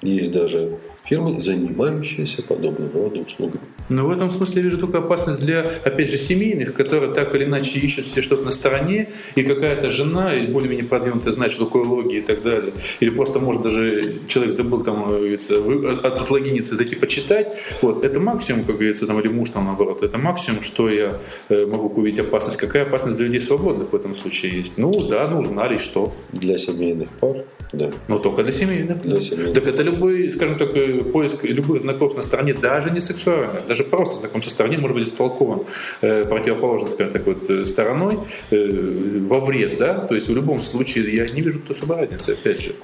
Есть 0.00 0.32
даже 0.32 0.78
фирмы, 1.04 1.40
занимающиеся 1.40 2.42
подобного 2.42 3.04
рода 3.04 3.20
услугами. 3.20 3.60
Но 3.88 4.06
в 4.06 4.10
этом 4.10 4.30
смысле 4.30 4.56
я 4.56 4.62
вижу 4.62 4.78
только 4.78 4.98
опасность 4.98 5.40
для, 5.40 5.60
опять 5.84 6.10
же, 6.10 6.16
семейных, 6.16 6.74
которые 6.74 7.12
так 7.12 7.34
или 7.34 7.44
иначе 7.44 7.78
ищут 7.78 8.06
все 8.06 8.22
что-то 8.22 8.44
на 8.44 8.50
стороне, 8.50 9.10
и 9.34 9.42
какая-то 9.42 9.90
жена, 9.90 10.34
или 10.34 10.50
более-менее 10.50 10.86
продвинутая, 10.86 11.32
знает, 11.32 11.52
что 11.52 11.66
такое 11.66 11.84
логи 11.84 12.16
и 12.16 12.20
так 12.22 12.42
далее. 12.42 12.72
Или 13.00 13.10
просто, 13.10 13.40
может, 13.40 13.62
даже 13.62 14.20
человек 14.26 14.54
забыл 14.54 14.82
там, 14.82 15.06
говорится, 15.06 15.56
от, 15.58 16.20
от 16.20 16.30
логиницы 16.30 16.74
зайти 16.76 16.96
почитать. 16.96 17.56
Вот. 17.82 18.04
Это 18.04 18.20
максимум, 18.20 18.64
как 18.64 18.76
говорится, 18.76 19.06
там, 19.06 19.20
или 19.20 19.28
муж 19.28 19.50
там 19.50 19.66
наоборот, 19.66 20.02
это 20.02 20.16
максимум, 20.18 20.62
что 20.62 20.88
я 20.88 21.20
э, 21.48 21.66
могу 21.66 21.88
увидеть 22.00 22.20
опасность. 22.20 22.56
Какая 22.56 22.84
опасность 22.84 23.16
для 23.16 23.26
людей 23.26 23.40
свободных 23.40 23.92
в 23.92 23.96
этом 23.96 24.14
случае 24.14 24.58
есть? 24.58 24.78
Ну 24.78 25.08
да, 25.08 25.28
ну 25.28 25.40
узнали, 25.40 25.76
что. 25.78 26.12
Для 26.32 26.58
семейных 26.58 27.08
пар 27.20 27.44
да. 27.74 27.90
Но 28.08 28.18
только 28.18 28.42
для 28.42 28.52
семейных. 28.52 29.02
Для 29.02 29.20
семейных. 29.20 29.54
Так 29.54 29.66
это 29.66 29.82
любой, 29.82 30.30
скажем 30.30 30.58
так, 30.58 30.76
э, 30.76 30.93
поиск 31.02 31.44
любых 31.44 31.80
знакомств 31.80 32.16
на 32.16 32.22
стороне, 32.22 32.54
даже 32.54 32.90
не 32.90 33.00
сексуальных, 33.00 33.66
даже 33.66 33.84
просто 33.84 34.16
знакомство 34.16 34.50
на 34.50 34.54
стороне 34.54 34.78
может 34.78 34.96
быть 34.96 35.08
истолкован 35.08 35.64
э, 36.00 36.24
противоположной, 36.24 36.90
скажем 36.90 37.12
так, 37.12 37.26
вот, 37.26 37.50
э, 37.50 37.64
стороной 37.64 38.18
э, 38.50 39.18
во 39.26 39.40
вред, 39.40 39.78
да? 39.78 39.98
То 39.98 40.14
есть 40.14 40.28
в 40.28 40.34
любом 40.34 40.60
случае 40.60 41.14
я 41.14 41.26
не 41.26 41.40
вижу 41.40 41.60
тут 41.60 41.76
особой 41.76 41.96
разницы, 41.96 42.30
опять 42.30 42.60
же. 42.60 42.74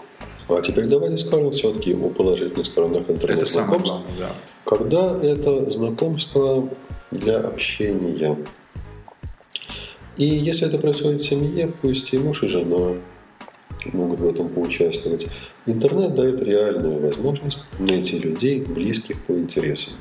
А 0.49 0.61
теперь 0.61 0.87
давайте 0.87 1.18
скажем 1.18 1.53
все-таки 1.53 1.94
о 1.94 2.09
положительных 2.09 2.66
сторонах 2.66 3.09
интернет-знакомств. 3.09 3.99
Да. 4.18 4.33
Когда 4.64 5.16
это 5.23 5.70
знакомство 5.70 6.68
для 7.11 7.38
общения. 7.38 8.37
И 10.16 10.25
если 10.25 10.68
это 10.68 10.79
происходит 10.79 11.23
в 11.23 11.25
семье, 11.25 11.73
пусть 11.81 12.12
и 12.12 12.18
муж, 12.18 12.42
и 12.42 12.49
жена, 12.49 12.94
могут 13.86 14.20
в 14.20 14.28
этом 14.28 14.48
поучаствовать. 14.48 15.26
Интернет 15.66 16.14
дает 16.14 16.42
реальную 16.42 17.00
возможность 17.00 17.64
найти 17.78 18.18
людей, 18.18 18.60
близких 18.60 19.20
по 19.22 19.32
интересам. 19.32 19.94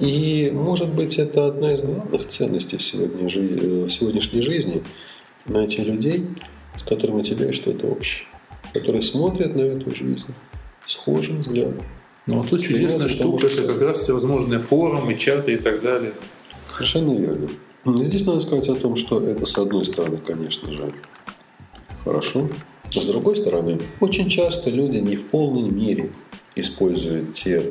И, 0.00 0.50
может 0.52 0.94
быть, 0.94 1.18
это 1.18 1.46
одна 1.46 1.72
из 1.72 1.82
главных 1.82 2.26
ценностей 2.26 2.78
в, 2.78 2.82
сегодня, 2.82 3.26
э, 3.26 3.84
в 3.84 3.88
сегодняшней 3.90 4.40
жизни– 4.40 4.82
найти 5.48 5.82
людей, 5.82 6.26
с 6.76 6.82
которыми 6.82 7.20
у 7.20 7.22
тебя 7.22 7.46
есть 7.46 7.60
что-то 7.60 7.86
общее, 7.86 8.26
которые 8.72 9.02
смотрят 9.02 9.54
на 9.54 9.62
эту 9.62 9.94
жизнь 9.94 10.28
схожим 10.86 11.40
взглядом. 11.40 11.82
Ну, 12.26 12.40
а 12.40 12.44
тут 12.44 12.62
чудесная 12.62 13.08
штука– 13.08 13.46
это 13.46 13.62
как 13.62 13.80
раз 13.80 14.00
всевозможные 14.00 14.60
форумы, 14.60 15.16
чаты 15.16 15.54
и 15.54 15.56
так 15.56 15.82
далее. 15.82 16.12
Совершенно 16.70 17.14
верно. 17.14 17.48
Здесь 17.86 18.26
надо 18.26 18.40
сказать 18.40 18.68
о 18.68 18.74
том, 18.74 18.96
что 18.96 19.20
это, 19.20 19.46
с 19.46 19.56
одной 19.56 19.86
стороны, 19.86 20.18
конечно 20.18 20.70
же, 20.70 20.92
Хорошо. 22.04 22.48
С 22.90 23.04
другой 23.04 23.36
стороны, 23.36 23.80
очень 24.00 24.28
часто 24.28 24.70
люди 24.70 24.96
не 24.96 25.16
в 25.16 25.26
полной 25.26 25.70
мере 25.70 26.10
используют 26.56 27.34
те 27.34 27.62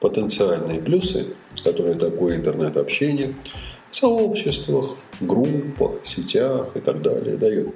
потенциальные 0.00 0.80
плюсы, 0.80 1.28
которые 1.62 1.94
такое 1.94 2.36
интернет-общение 2.36 3.34
в 3.90 3.96
сообществах, 3.96 4.96
группах, 5.20 5.92
сетях 6.02 6.68
и 6.74 6.80
так 6.80 7.02
далее 7.02 7.36
дает. 7.36 7.74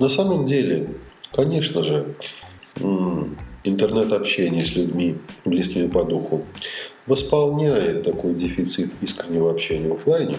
На 0.00 0.08
самом 0.08 0.46
деле, 0.46 0.88
конечно 1.32 1.84
же, 1.84 2.14
интернет-общение 3.62 4.62
с 4.62 4.74
людьми, 4.74 5.16
близкими 5.44 5.86
по 5.86 6.02
духу, 6.02 6.44
восполняет 7.06 8.02
такой 8.02 8.34
дефицит 8.34 8.90
искреннего 9.00 9.50
общения 9.50 9.88
в 9.88 9.94
офлайне, 9.94 10.36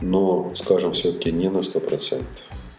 но, 0.00 0.52
скажем, 0.54 0.92
все-таки 0.92 1.32
не 1.32 1.50
на 1.50 1.58
100%. 1.58 2.22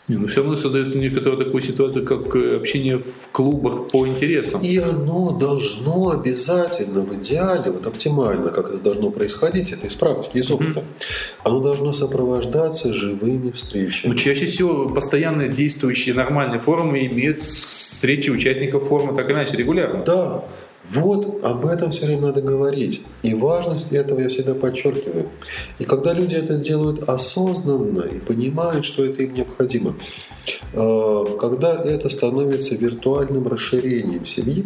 Не, 0.09 0.17
но 0.17 0.27
все 0.27 0.41
равно 0.41 0.57
создает 0.57 0.95
некоторую 0.95 1.43
такую 1.43 1.61
ситуацию, 1.61 2.05
как 2.05 2.35
э, 2.35 2.57
общение 2.57 2.97
в 2.97 3.29
клубах 3.31 3.87
по 3.87 4.05
интересам. 4.05 4.59
И 4.59 4.77
оно 4.77 5.31
должно 5.31 6.11
обязательно, 6.11 7.01
в 7.01 7.15
идеале, 7.15 7.71
вот 7.71 7.87
оптимально, 7.87 8.51
как 8.51 8.67
это 8.67 8.79
должно 8.79 9.11
происходить, 9.11 9.71
это 9.71 9.87
из 9.87 9.95
практики, 9.95 10.39
из 10.39 10.51
опыта, 10.51 10.81
mm-hmm. 10.81 11.41
оно 11.45 11.59
должно 11.61 11.93
сопровождаться 11.93 12.91
живыми 12.91 13.51
встречами. 13.51 14.11
Но 14.11 14.17
чаще 14.17 14.45
всего 14.45 14.89
постоянно 14.89 15.47
действующие 15.47 16.13
нормальные 16.13 16.59
форумы 16.59 17.05
имеют 17.07 17.41
встречи 17.41 18.29
участников 18.29 18.89
форума 18.89 19.15
так 19.15 19.31
иначе 19.31 19.55
регулярно. 19.55 20.03
Да, 20.03 20.43
вот 20.91 21.43
об 21.43 21.65
этом 21.65 21.91
все 21.91 22.06
время 22.06 22.24
надо 22.24 22.41
говорить. 22.41 23.04
И 23.22 23.34
важность 23.34 23.91
этого 23.91 24.19
я 24.19 24.30
всегда 24.30 24.54
подчеркиваю. 24.54 25.30
И 25.80 25.86
когда 25.86 26.13
люди 26.13 26.36
это 26.36 26.58
делают 26.58 27.08
осознанно 27.08 28.02
и 28.02 28.19
понимают, 28.19 28.86
что 28.86 29.06
это 29.06 29.24
им 29.24 29.34
необходимо, 29.34 29.96
э, 30.74 31.26
когда 31.39 31.82
это 31.84 32.10
становится 32.10 32.76
виртуальным 32.76 33.48
расширением 33.48 34.26
семьи, 34.26 34.65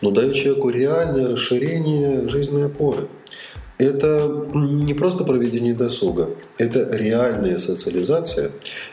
но 0.00 0.10
дает 0.10 0.34
человеку 0.34 0.68
реальное 0.68 1.32
расширение 1.32 2.28
жизненной 2.28 2.66
опоры– 2.66 3.08
это 3.78 4.46
не 4.54 4.94
просто 4.94 5.24
проведение 5.24 5.74
досуга, 5.74 6.30
это 6.58 6.96
реальная 6.96 7.58
социализация. 7.58 8.52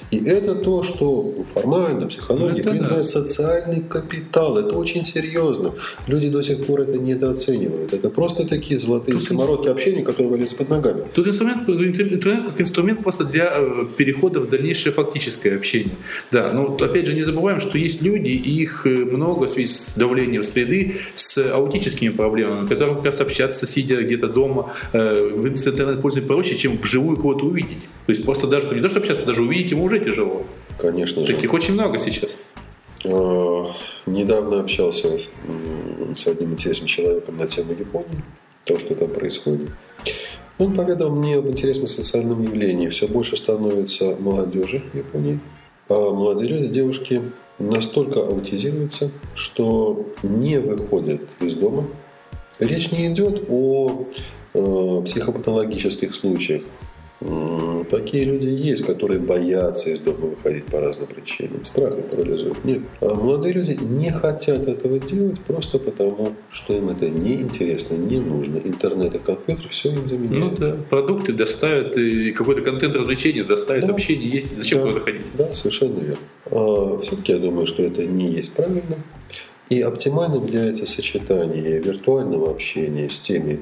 И 0.09 0.23
это 0.23 0.55
то, 0.55 0.81
что 0.81 1.33
формально, 1.53 2.07
психология 2.07 2.63
ну, 2.63 2.79
да. 2.79 3.03
социальный 3.03 3.81
капитал. 3.81 4.57
Это 4.57 4.75
очень 4.75 5.05
серьезно. 5.05 5.73
Люди 6.07 6.29
до 6.29 6.41
сих 6.41 6.65
пор 6.65 6.81
это 6.81 6.97
недооценивают. 6.97 7.93
Это 7.93 8.09
просто 8.09 8.47
такие 8.47 8.79
золотые 8.79 9.15
Тут 9.17 9.23
самородки 9.23 9.67
инс... 9.67 9.73
общения, 9.73 10.03
которые 10.03 10.31
валятся 10.31 10.55
под 10.55 10.69
ногами. 10.69 11.03
Тут 11.13 11.27
инструмент, 11.27 11.69
инструмент 11.69 12.47
как 12.47 12.61
инструмент 12.61 13.03
просто 13.03 13.23
для 13.23 13.51
э, 13.55 13.85
перехода 13.97 14.39
в 14.39 14.49
дальнейшее 14.49 14.93
фактическое 14.93 15.55
общение. 15.55 15.95
Да, 16.31 16.51
но 16.53 16.75
опять 16.75 17.05
же 17.05 17.13
не 17.13 17.23
забываем, 17.23 17.59
что 17.59 17.77
есть 17.77 18.01
люди, 18.01 18.29
и 18.29 18.61
их 18.61 18.85
э, 18.85 18.89
много 18.89 19.45
в 19.45 19.49
связи 19.49 19.73
с 19.73 19.93
давлением 19.95 20.43
среды, 20.43 20.95
с 21.15 21.37
аутическими 21.51 22.09
проблемами, 22.09 22.67
которым 22.67 22.95
как 22.95 23.05
раз 23.05 23.21
общаться, 23.21 23.67
сидя 23.67 24.01
где-то 24.01 24.27
дома, 24.27 24.70
Э, 24.93 25.31
в 25.33 25.47
интернет-пользование 25.47 26.27
проще, 26.27 26.57
чем 26.57 26.77
вживую 26.77 27.17
кого-то 27.17 27.45
увидеть. 27.45 27.83
То 28.05 28.11
есть 28.11 28.25
просто 28.25 28.47
даже 28.47 28.73
не 28.73 28.81
то, 28.81 28.89
что 28.89 28.99
общаться, 28.99 29.25
даже 29.25 29.41
увидеть 29.43 29.71
ему 29.71 29.83
уже 29.83 29.99
тяжело. 29.99 30.45
Конечно 30.77 31.25
же. 31.25 31.33
Таких 31.33 31.53
очень 31.53 31.73
много 31.73 31.99
сейчас. 31.99 32.31
А, 33.05 33.71
недавно 34.05 34.59
общался 34.61 35.19
с 36.15 36.27
одним 36.27 36.53
интересным 36.53 36.87
человеком 36.87 37.37
на 37.37 37.47
тему 37.47 37.73
Японии, 37.73 38.23
то, 38.65 38.77
что 38.79 38.95
там 38.95 39.09
происходит. 39.09 39.69
Он 40.57 40.73
поведал 40.73 41.09
мне 41.09 41.37
об 41.37 41.47
интересном 41.47 41.87
социальном 41.87 42.43
явлении. 42.43 42.89
Все 42.89 43.07
больше 43.07 43.37
становится 43.37 44.15
молодежи 44.19 44.83
в 44.93 44.97
Японии. 44.97 45.39
А 45.89 45.93
молодые 45.93 46.49
люди, 46.49 46.67
девушки 46.67 47.21
настолько 47.57 48.19
аутизируются, 48.21 49.11
что 49.33 50.05
не 50.21 50.59
выходят 50.59 51.21
из 51.39 51.55
дома. 51.55 51.87
Речь 52.59 52.91
не 52.91 53.07
идет 53.07 53.45
о 53.49 54.05
Э, 54.05 54.40
психопатологических 54.53 56.13
случаях. 56.13 56.63
Такие 57.91 58.23
люди 58.23 58.47
есть, 58.47 58.83
которые 58.83 59.19
боятся 59.19 59.91
из 59.91 59.99
дома 59.99 60.27
выходить 60.27 60.65
по 60.65 60.79
разным 60.79 61.05
причинам. 61.05 61.65
Страх 61.65 61.95
их 61.95 62.05
парализует. 62.05 62.65
Нет. 62.65 62.81
А 62.99 63.13
молодые 63.13 63.53
люди 63.53 63.77
не 63.79 64.11
хотят 64.11 64.67
этого 64.67 64.97
делать 64.97 65.39
просто 65.41 65.77
потому, 65.77 66.33
что 66.49 66.73
им 66.75 66.89
это 66.89 67.09
неинтересно, 67.09 67.93
не 67.93 68.19
нужно. 68.19 68.57
Интернет 68.57 69.13
и 69.13 69.19
компьютер 69.19 69.69
все 69.69 69.91
им 69.91 70.09
заменяют. 70.09 70.59
Ну 70.59 70.65
да, 70.65 70.77
продукты 70.89 71.33
доставят, 71.33 71.95
и 71.95 72.31
какой-то 72.31 72.61
контент 72.61 72.95
развлечения 72.95 73.43
доставят, 73.43 73.85
да. 73.85 73.93
общение 73.93 74.27
есть. 74.27 74.57
Зачем 74.57 74.79
да. 74.79 74.87
куда 74.87 74.99
ходить? 75.01 75.21
Да, 75.37 75.53
совершенно 75.53 75.99
верно. 75.99 76.17
А, 76.45 77.01
все-таки 77.03 77.33
я 77.33 77.37
думаю, 77.37 77.67
что 77.67 77.83
это 77.83 78.03
не 78.03 78.29
есть 78.29 78.53
правильно. 78.53 78.97
И 79.69 79.79
оптимальным 79.81 80.45
является 80.47 80.87
сочетание 80.87 81.79
виртуального 81.79 82.49
общения 82.49 83.09
с 83.11 83.19
теми 83.19 83.59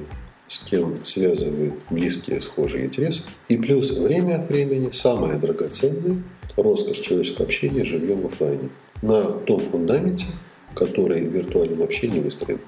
с 0.50 0.58
кем 0.58 1.04
связывают 1.04 1.74
близкие 1.90 2.40
схожие 2.40 2.86
интересы. 2.86 3.22
И 3.48 3.56
плюс 3.56 3.92
время 3.92 4.40
от 4.40 4.48
времени 4.48 4.90
самое 4.90 5.38
драгоценное– 5.38 6.24
роскошь 6.56 6.98
человеческого 6.98 7.44
общения 7.44 7.84
живем 7.84 8.22
в 8.22 8.26
офлайне. 8.26 8.68
На 9.00 9.22
том 9.22 9.60
фундаменте, 9.60 10.26
который 10.74 11.24
в 11.24 11.32
виртуальном 11.32 11.84
общении 11.84 12.18
выстроен. 12.18 12.58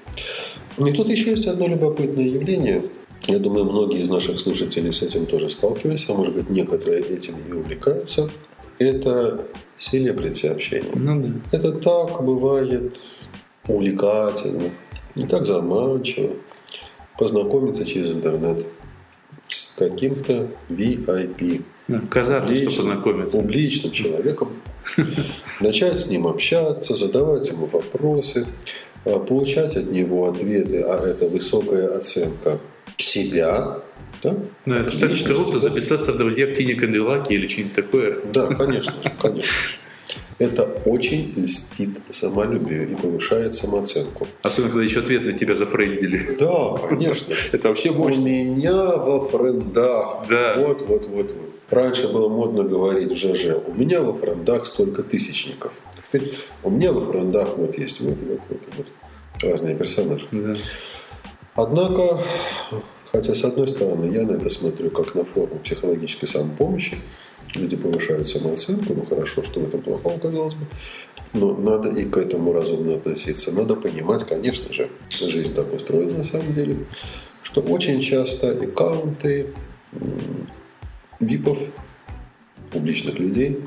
И 0.77 0.93
тут 0.93 1.09
еще 1.09 1.31
есть 1.31 1.45
одно 1.45 1.67
любопытное 1.67 2.23
явление. 2.23 2.85
Я 3.27 3.37
думаю, 3.37 3.65
многие 3.65 4.01
из 4.01 4.07
наших 4.07 4.39
слушателей 4.39 4.93
с 4.93 5.01
этим 5.01 5.25
тоже 5.25 5.49
сталкивались, 5.49 6.05
а 6.07 6.13
может 6.13 6.35
быть 6.35 6.49
некоторые 6.49 7.01
этим 7.01 7.35
и 7.49 7.51
увлекаются. 7.51 8.29
Это 8.79 9.45
селебрити 9.77 10.45
общение. 10.47 10.93
Ну, 10.95 11.21
да. 11.21 11.57
Это 11.57 11.73
так 11.73 12.23
бывает 12.23 12.97
увлекательно, 13.67 14.71
не 15.15 15.27
так 15.27 15.45
заманчиво 15.45 16.31
познакомиться 17.17 17.85
через 17.85 18.15
интернет 18.15 18.65
с 19.47 19.75
каким-то 19.75 20.49
VIP. 20.69 21.63
Казаться, 22.09 22.55
что 22.55 22.77
познакомиться. 22.77 23.37
Публичным 23.37 23.91
человеком. 23.91 24.49
Начать 25.59 25.99
с 25.99 26.07
ним 26.07 26.27
общаться, 26.27 26.95
задавать 26.95 27.49
ему 27.49 27.65
вопросы, 27.65 28.47
а, 29.05 29.19
получать 29.19 29.75
от 29.75 29.91
него 29.91 30.27
ответы, 30.27 30.81
а 30.81 31.05
это 31.05 31.27
высокая 31.27 31.97
оценка 31.97 32.59
себя, 32.97 33.81
да? 34.21 34.37
Да, 34.65 34.77
это 34.77 34.99
так 34.99 35.11
круто 35.25 35.59
записаться 35.59 36.13
в 36.13 36.17
друзья 36.17 36.47
к 36.47 36.55
Тине 36.55 36.75
Канделаки 36.75 37.33
или 37.33 37.47
что-нибудь 37.47 37.75
такое. 37.75 38.17
Да, 38.33 38.47
конечно 38.47 38.93
же, 39.03 39.11
конечно 39.21 39.43
же. 39.43 39.82
Это 40.39 40.63
очень 40.85 41.33
льстит 41.35 42.01
самолюбию 42.09 42.91
и 42.91 42.95
повышает 42.95 43.53
самооценку. 43.53 44.27
Особенно, 44.41 44.71
когда 44.71 44.85
еще 44.85 44.99
ответ 44.99 45.23
на 45.23 45.33
тебя 45.33 45.55
зафрендили. 45.55 46.35
Да, 46.39 46.77
конечно. 46.87 47.33
Это 47.51 47.69
вообще 47.69 47.91
мощно. 47.91 48.21
У 48.21 48.25
меня 48.25 48.97
во 48.97 49.21
френдах. 49.21 50.25
Да. 50.29 50.55
Вот, 50.57 50.81
вот, 50.81 51.07
вот, 51.07 51.31
вот. 51.31 51.35
Раньше 51.69 52.07
было 52.07 52.29
модно 52.29 52.63
говорить 52.63 53.11
в 53.11 53.15
ЖЖ. 53.15 53.57
У 53.65 53.73
меня 53.73 54.01
во 54.01 54.13
френдах 54.13 54.65
столько 54.65 55.03
тысячников. 55.03 55.73
Теперь 56.11 56.33
у 56.63 56.69
меня 56.69 56.91
во 56.91 57.01
френдах 57.01 57.57
вот 57.57 57.77
есть 57.77 57.99
вот, 58.01 58.17
вот, 58.21 58.39
вот, 58.49 58.61
вот 58.77 58.87
разные 59.41 59.75
персонажи. 59.75 60.27
Да. 60.31 60.53
Однако, 61.55 62.23
хотя 63.11 63.33
с 63.33 63.43
одной 63.43 63.67
стороны 63.67 64.11
я 64.11 64.23
на 64.23 64.33
это 64.33 64.49
смотрю 64.49 64.89
как 64.89 65.15
на 65.15 65.23
форму 65.23 65.59
психологической 65.63 66.27
самопомощи, 66.27 66.97
люди 67.55 67.75
повышают 67.75 68.27
самооценку, 68.27 68.93
ну 68.93 69.05
хорошо, 69.05 69.43
что 69.43 69.59
в 69.59 69.67
этом 69.67 69.81
плохого, 69.81 70.17
казалось 70.19 70.55
бы. 70.55 70.65
Но 71.33 71.55
надо 71.55 71.89
и 71.89 72.05
к 72.05 72.17
этому 72.17 72.53
разумно 72.53 72.95
относиться. 72.95 73.51
Надо 73.51 73.75
понимать, 73.75 74.25
конечно 74.25 74.71
же, 74.71 74.89
жизнь 75.09 75.53
так 75.53 75.73
устроена 75.73 76.19
на 76.19 76.23
самом 76.23 76.53
деле, 76.53 76.85
что 77.41 77.61
очень 77.61 78.01
часто 78.01 78.51
аккаунты 78.51 79.47
випов, 81.19 81.69
публичных 82.71 83.19
людей 83.19 83.59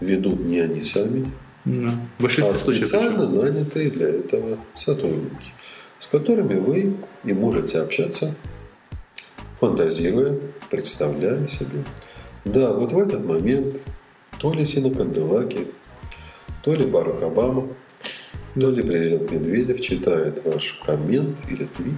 ведут 0.00 0.40
не 0.40 0.60
они 0.60 0.82
сами, 0.82 1.26
да. 1.64 1.92
а 2.20 2.54
специально 2.54 3.28
нанятые 3.28 3.90
для 3.90 4.08
этого 4.08 4.58
сотрудники, 4.72 5.52
с 5.98 6.06
которыми 6.06 6.54
вы 6.54 6.94
и 7.24 7.32
можете 7.32 7.78
общаться, 7.78 8.34
фантазируя, 9.60 10.38
представляя 10.70 11.46
себе, 11.46 11.84
да, 12.44 12.72
вот 12.72 12.92
в 12.92 12.98
этот 12.98 13.24
момент 13.24 13.82
то 14.38 14.52
ли 14.52 14.64
Сина 14.64 14.92
Канделаки, 14.92 15.68
то 16.62 16.74
ли 16.74 16.86
Барак 16.86 17.22
Обама, 17.22 17.68
то 18.54 18.70
ли 18.70 18.82
президент 18.82 19.30
Медведев 19.30 19.80
читает 19.80 20.44
ваш 20.44 20.80
коммент 20.84 21.38
или 21.48 21.64
твит. 21.64 21.94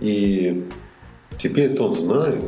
И 0.00 0.66
теперь 1.36 1.78
он 1.78 1.94
знает, 1.94 2.44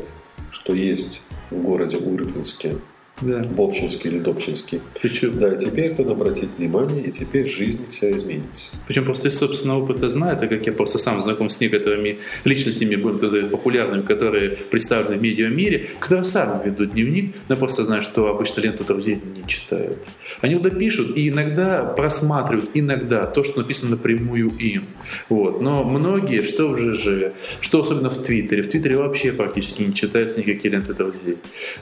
что 0.50 0.74
есть 0.74 1.22
в 1.50 1.62
городе 1.62 1.98
Урюпинске 1.98 2.78
да. 3.22 3.40
Бобчинский 3.40 4.10
или 4.10 4.18
Добчинский. 4.18 4.80
Причем... 5.00 5.38
Да, 5.38 5.54
теперь 5.56 5.94
надо 5.96 6.12
обратить 6.12 6.50
внимание, 6.58 7.04
и 7.04 7.10
теперь 7.10 7.46
жизнь 7.46 7.80
вся 7.90 8.10
изменится. 8.12 8.72
Причем 8.86 9.04
просто 9.04 9.28
из 9.28 9.38
собственного 9.38 9.82
опыта 9.82 10.08
знаю, 10.08 10.36
так 10.36 10.48
как 10.48 10.66
я 10.66 10.72
просто 10.72 10.98
сам 10.98 11.20
знаком 11.20 11.48
с 11.48 11.60
некоторыми 11.60 12.18
личностями, 12.44 12.96
будем 12.96 13.18
сказать, 13.18 13.50
популярными, 13.50 14.02
которые 14.02 14.50
представлены 14.70 15.16
в 15.18 15.22
медиа-мире, 15.22 15.88
которые 16.00 16.24
сами 16.24 16.64
ведут 16.64 16.92
дневник, 16.92 17.34
но 17.48 17.56
просто 17.56 17.84
знаю, 17.84 18.02
что 18.02 18.28
обычно 18.28 18.60
ленту 18.60 18.84
друзей 18.84 19.20
не 19.36 19.46
читают. 19.46 19.98
Они 20.40 20.56
туда 20.56 20.70
пишут 20.70 21.16
и 21.16 21.28
иногда 21.28 21.84
просматривают, 21.84 22.70
иногда 22.74 23.26
то, 23.26 23.44
что 23.44 23.60
написано 23.60 23.92
напрямую 23.92 24.50
им. 24.58 24.84
Вот. 25.28 25.60
Но 25.60 25.84
многие, 25.84 26.42
что 26.42 26.68
в 26.68 26.78
ЖЖ, 26.78 27.32
что 27.60 27.80
особенно 27.80 28.10
в 28.10 28.22
Твиттере, 28.22 28.62
в 28.62 28.68
Твиттере 28.68 28.96
вообще 28.96 29.32
практически 29.32 29.82
не 29.82 29.94
читаются 29.94 30.40
никакие 30.40 30.72
ленты 30.72 30.94
друзей. 30.94 31.38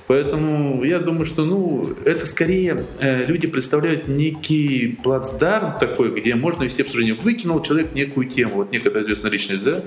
Поэтому 0.07 0.83
я 0.85 0.98
думаю, 0.98 1.24
что 1.30 1.44
ну, 1.44 1.94
это 2.04 2.26
скорее 2.26 2.84
э, 2.98 3.24
люди 3.26 3.46
представляют 3.46 4.08
некий 4.08 4.98
плацдарм 5.02 5.78
такой, 5.78 6.20
где 6.20 6.34
можно 6.34 6.64
вести 6.64 6.82
обсуждение. 6.82 7.14
Выкинул 7.14 7.62
человек 7.62 7.94
некую 7.94 8.28
тему, 8.28 8.56
вот 8.56 8.72
некая 8.72 9.00
известная 9.02 9.30
личность, 9.30 9.62
да? 9.62 9.82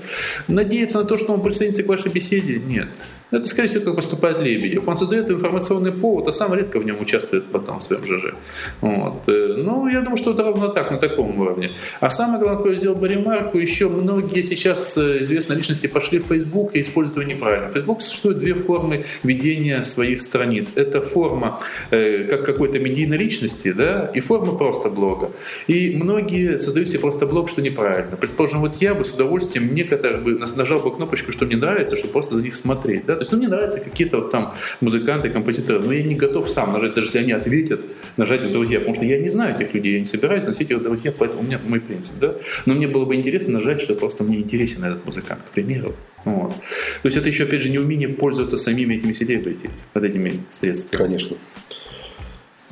Надеяться 0.48 0.98
на 0.98 1.04
то, 1.04 1.18
что 1.18 1.32
он 1.34 1.42
присоединится 1.42 1.82
к 1.82 1.86
вашей 1.86 2.10
беседе? 2.10 2.58
Нет. 2.58 2.88
Это, 3.30 3.46
скорее 3.46 3.68
всего, 3.68 3.84
как 3.84 3.96
поступает 3.96 4.40
Лебедев. 4.40 4.86
Он 4.86 4.96
создает 4.96 5.30
информационный 5.30 5.92
повод, 5.92 6.28
а 6.28 6.32
сам 6.32 6.54
редко 6.54 6.78
в 6.78 6.84
нем 6.84 7.00
участвует 7.00 7.46
потом 7.46 7.80
в 7.80 7.84
своем 7.84 8.04
ЖЖ. 8.04 8.34
Вот. 8.80 9.28
Э, 9.28 9.54
ну, 9.58 9.88
я 9.88 10.00
думаю, 10.00 10.16
что 10.16 10.32
это 10.32 10.42
ровно 10.42 10.68
так, 10.68 10.90
на 10.90 10.98
таком 10.98 11.40
уровне. 11.40 11.72
А 12.00 12.10
самое 12.10 12.38
главное, 12.38 12.60
что 12.60 12.70
я 12.70 12.76
сделал 12.76 12.96
бы 12.96 13.08
ремарку, 13.08 13.58
еще 13.58 13.88
многие 13.88 14.42
сейчас 14.42 14.96
э, 14.96 15.18
известные 15.20 15.56
личности 15.56 15.86
пошли 15.86 16.18
в 16.18 16.26
Facebook 16.26 16.76
и 16.76 16.82
используют 16.82 17.22
его 17.22 17.34
неправильно. 17.34 17.68
В 17.68 17.72
Facebook 17.72 18.02
существует 18.02 18.38
две 18.38 18.54
формы 18.54 19.04
ведения 19.22 19.82
своих 19.82 20.22
страниц. 20.22 20.72
Это 20.76 21.00
форма 21.00 21.60
э, 21.90 22.24
как 22.24 22.44
какой-то 22.44 22.78
медийной 22.78 23.16
личности, 23.16 23.72
да, 23.72 24.10
и 24.14 24.20
форма 24.20 24.56
просто 24.56 24.90
блога. 24.90 25.30
И 25.66 25.96
многие 25.96 26.58
создают 26.58 26.88
себе 26.88 27.00
просто 27.00 27.26
блог, 27.26 27.48
что 27.48 27.62
неправильно. 27.62 28.16
Предположим, 28.16 28.60
вот 28.60 28.76
я 28.80 28.94
бы 28.94 29.04
с 29.04 29.12
удовольствием 29.12 29.74
некоторых 29.74 30.22
бы 30.22 30.38
нажал 30.38 30.80
бы 30.80 30.94
кнопочку, 30.94 31.32
что 31.32 31.46
мне 31.46 31.56
нравится, 31.56 31.96
чтобы 31.96 32.12
просто 32.12 32.36
за 32.36 32.42
них 32.42 32.54
смотреть. 32.54 33.06
Да? 33.06 33.13
То 33.16 33.22
есть, 33.22 33.32
ну, 33.32 33.38
мне 33.38 33.48
нравятся 33.48 33.80
какие-то 33.80 34.18
вот 34.18 34.30
там 34.30 34.54
музыканты, 34.80 35.30
композиторы, 35.30 35.80
но 35.80 35.92
я 35.92 36.02
не 36.02 36.14
готов 36.14 36.50
сам 36.50 36.72
нажать, 36.72 36.94
даже 36.94 37.08
если 37.08 37.18
они 37.18 37.32
ответят, 37.32 37.80
нажать 38.16 38.42
в 38.42 38.52
друзья, 38.52 38.78
потому 38.78 38.96
что 38.96 39.04
я 39.04 39.18
не 39.18 39.28
знаю 39.28 39.56
этих 39.56 39.74
людей, 39.74 39.94
я 39.94 40.00
не 40.00 40.06
собираюсь 40.06 40.46
носить 40.46 40.70
их 40.70 40.78
в 40.78 40.82
друзья, 40.82 41.12
поэтому 41.16 41.40
у 41.40 41.44
меня 41.44 41.60
мой 41.66 41.80
принцип. 41.80 42.14
Да? 42.20 42.34
Но 42.66 42.74
мне 42.74 42.88
было 42.88 43.04
бы 43.04 43.14
интересно 43.14 43.54
нажать, 43.54 43.80
что 43.80 43.94
просто 43.94 44.24
мне 44.24 44.38
интересен 44.38 44.84
этот 44.84 45.04
музыкант, 45.04 45.40
к 45.48 45.50
примеру. 45.52 45.94
Вот. 46.24 46.54
То 47.02 47.06
есть 47.08 47.16
это 47.16 47.28
еще, 47.28 47.44
опять 47.44 47.62
же, 47.62 47.70
не 47.70 47.78
умение 47.78 48.08
пользоваться 48.08 48.56
самими 48.56 48.94
этими 48.94 49.12
селебрити, 49.12 49.70
вот 49.92 50.04
этими 50.04 50.40
средствами. 50.50 51.02
Конечно. 51.02 51.36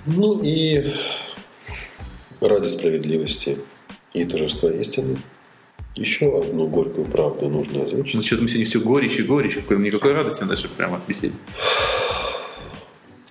Ну 0.06 0.40
и 0.42 0.94
ради 2.40 2.68
справедливости 2.68 3.58
и 4.14 4.24
торжества 4.24 4.70
истины 4.70 5.16
еще 5.96 6.38
одну 6.40 6.66
горькую 6.66 7.06
правду 7.06 7.48
нужно 7.48 7.84
озвучить. 7.84 8.14
Ну, 8.14 8.22
что-то 8.22 8.42
мы 8.42 8.48
сегодня 8.48 8.66
все 8.66 8.80
горечь 8.80 9.18
и 9.18 9.22
горечь, 9.22 9.56
какой, 9.56 9.78
никакой 9.78 10.12
радости 10.12 10.44
даже 10.44 10.68
прямо 10.68 10.96
от 10.96 11.06
беседы. 11.06 11.34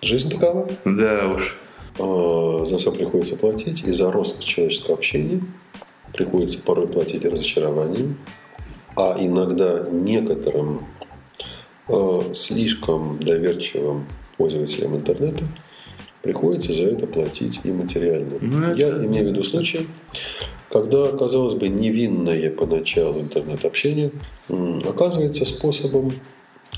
Жизнь 0.02 0.32
такова. 0.32 0.70
Да 0.86 1.28
уж. 1.28 1.60
А, 2.00 2.64
за 2.66 2.78
все 2.78 2.92
приходится 2.92 3.36
платить, 3.36 3.84
и 3.84 3.92
за 3.92 4.12
рост 4.12 4.40
человеческого 4.40 4.96
общения 4.96 5.44
приходится 6.14 6.62
порой 6.62 6.88
платить 6.88 7.26
разочарованием, 7.26 8.18
а 8.96 9.16
иногда 9.20 9.86
некоторым 9.90 10.86
э, 11.88 12.22
слишком 12.36 13.18
доверчивым 13.20 14.06
пользователям 14.38 14.96
интернета 14.96 15.46
приходится 16.22 16.74
за 16.74 16.84
это 16.84 17.08
платить 17.08 17.62
и 17.64 17.72
материально. 17.72 18.38
Ну, 18.42 18.66
это... 18.66 18.80
Я 18.80 18.90
имею 19.06 19.26
в 19.26 19.32
виду 19.32 19.44
случаи, 19.44 19.88
когда, 20.70 21.08
казалось 21.12 21.56
бы, 21.56 21.68
невинное 21.68 22.52
поначалу 22.52 23.22
интернет-общение 23.22 24.12
оказывается 24.88 25.46
способом 25.46 26.14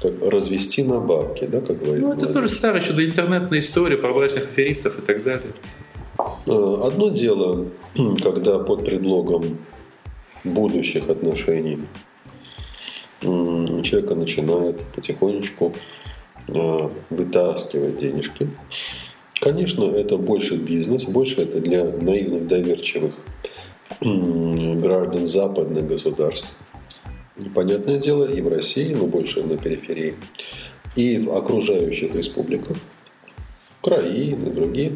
как 0.01 0.13
развести 0.21 0.83
на 0.83 0.99
бабки, 0.99 1.45
да, 1.45 1.61
как 1.61 1.79
говорит. 1.79 2.01
Ну, 2.01 2.09
это 2.09 2.21
молодежь. 2.21 2.33
тоже 2.33 2.47
старая 2.49 2.81
еще 2.81 2.93
до 2.93 3.05
интернетная 3.05 3.59
история 3.59 3.97
про 3.97 4.13
брачных 4.13 4.45
аферистов 4.45 4.97
и 4.99 5.01
так 5.01 5.23
далее. 5.23 5.53
Э, 6.47 6.81
одно 6.83 7.09
дело, 7.09 7.67
когда 8.21 8.59
под 8.59 8.85
предлогом 8.85 9.59
будущих 10.43 11.09
отношений 11.09 11.79
человека 13.21 14.15
начинает 14.15 14.81
потихонечку 14.93 15.73
э, 16.47 16.89
вытаскивать 17.09 17.97
денежки. 17.97 18.49
Конечно, 19.43 19.83
это 19.83 20.15
больше 20.15 20.55
бизнес, 20.55 21.03
больше 21.03 21.41
это 21.41 21.59
для 21.59 21.83
наивных, 21.83 22.47
доверчивых 22.47 23.11
граждан 23.99 25.27
западных 25.27 25.85
государств. 25.85 26.55
Понятное 27.53 27.99
дело, 27.99 28.23
и 28.23 28.39
в 28.39 28.47
России, 28.47 28.93
но 28.93 29.05
больше 29.05 29.43
на 29.43 29.57
периферии, 29.57 30.15
и 30.95 31.17
в 31.17 31.35
окружающих 31.35 32.15
республиках, 32.15 32.77
Украины 33.81 34.49
другие, 34.49 34.93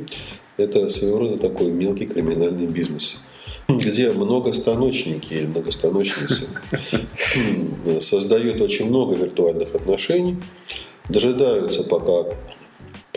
это 0.56 0.88
своего 0.88 1.20
рода 1.20 1.38
такой 1.50 1.68
мелкий 1.68 2.06
криминальный 2.06 2.68
бизнес– 2.68 3.22
где 3.68 4.14
многостаночники 4.14 5.34
или 5.34 5.46
многостаночницы 5.46 6.48
создают 8.00 8.62
очень 8.62 8.86
много 8.86 9.18
виртуальных 9.18 9.76
отношений, 9.76 10.38
дожидаются, 11.10 11.84
пока 11.84 12.30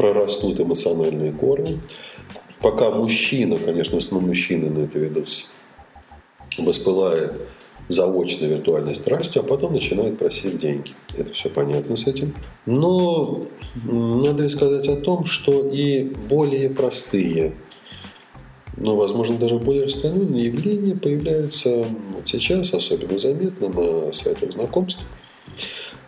прорастут 0.00 0.58
эмоциональные 0.58 1.32
корни, 1.32 1.78
пока 2.62 2.90
мужчина, 2.90 3.58
конечно, 3.58 4.00
в 4.00 4.02
основном 4.02 4.30
мужчины 4.30 4.70
на 4.70 4.84
это 4.84 4.98
ведутся, 4.98 5.48
воспылает 6.56 7.34
заочной 7.88 8.48
виртуальной 8.48 8.94
страстью, 8.94 9.42
а 9.42 9.44
потом 9.44 9.74
начинает 9.74 10.18
просить 10.18 10.56
деньги. 10.56 10.92
Это 11.18 11.34
все 11.34 11.50
понятно 11.50 11.98
с 11.98 12.06
этим. 12.06 12.34
Но 12.64 13.46
надо 13.84 14.48
сказать 14.48 14.88
о 14.88 14.96
том, 14.96 15.26
что 15.26 15.68
и 15.68 16.04
более 16.04 16.70
простые 16.70 17.52
но, 18.76 18.96
возможно, 18.96 19.36
даже 19.36 19.58
более 19.58 19.84
распространенные 19.84 20.46
явления 20.46 20.96
появляются 20.96 21.84
сейчас, 22.24 22.72
особенно 22.72 23.18
заметно 23.18 23.68
на 23.68 24.12
сайтах 24.12 24.52
знакомств, 24.52 25.02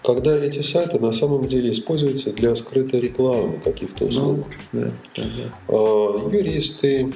когда 0.02 0.36
эти 0.36 0.62
сайты 0.62 0.98
на 0.98 1.12
самом 1.12 1.48
деле 1.48 1.72
используются 1.72 2.32
для 2.32 2.54
скрытой 2.54 3.00
рекламы 3.00 3.60
каких-то 3.64 4.06
услуг. 4.06 4.46
Ну, 4.72 4.80
да, 4.80 4.92
да. 5.16 5.24
А, 5.68 6.28
юристы, 6.32 7.12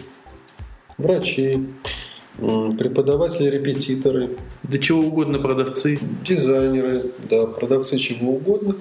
врачи, 0.99 1.67
преподаватели, 2.39 3.51
репетиторы. 3.51 4.37
Да 4.63 4.79
чего 4.79 5.01
угодно 5.01 5.39
продавцы. 5.39 5.99
Дизайнеры, 6.25 7.13
да, 7.29 7.47
продавцы 7.47 7.99
чего 7.99 8.33
угодно. 8.33 8.77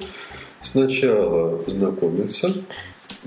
Сначала 0.62 1.64
знакомятся, 1.68 2.54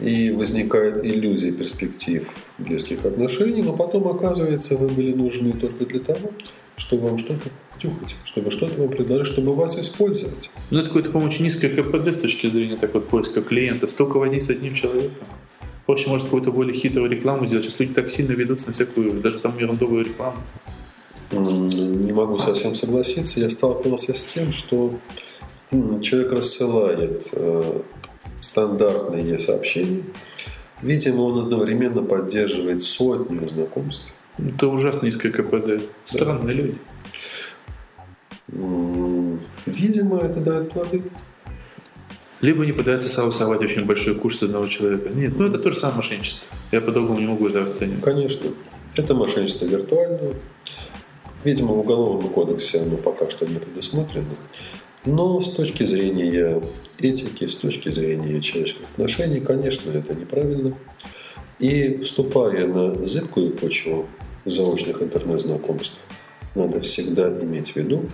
и 0.01 0.31
возникает 0.31 1.05
иллюзия 1.05 1.53
перспектив 1.53 2.29
близких 2.59 3.05
отношений, 3.05 3.63
но 3.63 3.73
потом 3.75 4.09
оказывается, 4.09 4.77
вы 4.77 4.89
были 4.89 5.13
нужны 5.13 5.53
только 5.53 5.87
для 5.87 6.01
того, 6.01 6.31
чтобы 6.77 7.09
вам 7.09 7.19
что-то 7.19 7.49
втюхать, 7.79 8.17
чтобы 8.25 8.51
что-то 8.51 8.81
вам 8.81 8.91
предложить, 8.91 9.33
чтобы 9.33 9.55
вас 9.55 9.79
использовать. 9.79 10.51
Ну, 10.71 10.81
это 10.81 10.89
какое-то, 10.89 11.11
по-моему, 11.11 11.33
очень 11.33 11.45
низкое 11.45 11.71
КПД 11.71 12.15
с 12.15 12.19
точки 12.19 12.49
зрения 12.49 12.77
так 12.77 12.93
вот, 12.95 13.09
поиска 13.09 13.41
клиентов. 13.41 13.91
Столько 13.91 14.19
возни 14.19 14.41
с 14.41 14.51
одним 14.51 14.75
человеком. 14.75 15.27
Проще 15.87 16.09
может 16.09 16.27
какую-то 16.27 16.53
более 16.53 16.79
хитрую 16.79 17.11
рекламу 17.11 17.47
сделать. 17.47 17.65
Сейчас 17.65 17.81
люди 17.81 17.95
так 17.95 18.11
сильно 18.11 18.33
ведутся 18.33 18.67
на 18.67 18.75
всякую, 18.75 19.21
даже 19.21 19.41
самую 19.41 19.63
ерундовую 19.63 20.05
рекламу. 20.05 20.37
Не 21.31 22.13
могу 22.13 22.39
совсем 22.39 22.75
согласиться. 22.75 23.41
Я 23.41 23.49
сталкивался 23.49 24.13
с 24.13 24.25
тем, 24.25 24.53
что 24.53 24.99
человек 25.71 26.33
рассылает 26.33 27.29
э, 27.33 27.81
стандартные 28.41 29.39
сообщения. 29.39 30.03
Видимо, 30.83 31.23
он 31.23 31.45
одновременно 31.45 32.03
поддерживает 32.03 32.83
сотню 32.83 33.49
знакомств. 33.49 34.07
Это 34.39 34.69
ужасно 34.69 35.07
низкое 35.07 35.33
КПД. 35.33 35.83
Странные 36.07 36.55
да. 36.57 36.63
люди. 36.63 36.79
Видимо, 38.49 40.19
это 40.19 40.41
дает 40.41 40.71
плоды. 40.71 41.03
Либо 42.41 42.63
они 42.63 42.73
пытаются 42.73 43.09
согласовать 43.09 43.61
очень 43.61 43.85
большой 43.85 44.15
курс 44.15 44.43
одного 44.43 44.69
человека. 44.69 45.09
Нет, 45.09 45.37
ну 45.37 45.47
это 45.47 45.59
тоже 45.59 45.77
самое 45.77 45.99
мошенничество. 45.99 46.47
Я 46.71 46.81
по-другому 46.81 47.19
не 47.19 47.27
могу 47.27 47.49
это 47.49 47.65
оценивать. 47.65 48.03
Конечно. 48.03 48.51
Это 48.97 49.15
мошенничество 49.15 49.67
виртуальное. 49.67 50.35
Видимо, 51.45 51.73
в 51.73 51.81
Уголовном 51.81 52.29
кодексе 52.31 52.81
оно 52.81 52.97
пока 52.97 53.29
что 53.29 53.47
не 53.47 53.59
предусмотрено. 53.59 54.35
Но 55.05 55.41
с 55.41 55.53
точки 55.53 55.85
зрения 55.85 56.63
этики, 56.99 57.47
с 57.47 57.57
точки 57.57 57.89
зрения 57.89 58.41
человеческих 58.41 58.89
отношений, 58.91 59.41
конечно, 59.41 59.91
это 59.91 60.15
неправильно. 60.15 60.75
И 61.59 61.99
вступая 61.99 62.67
на 62.67 62.95
зыбкую 63.07 63.53
почву 63.53 64.07
заочных 64.45 65.03
интернет-знакомств, 65.03 65.99
надо 66.55 66.81
всегда 66.81 67.29
иметь 67.43 67.73
в 67.73 67.77
виду 67.77 68.07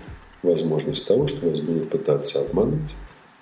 возможность 0.45 1.07
того, 1.07 1.27
что 1.27 1.49
вас 1.49 1.59
будут 1.59 1.89
пытаться 1.89 2.41
обманывать, 2.41 2.95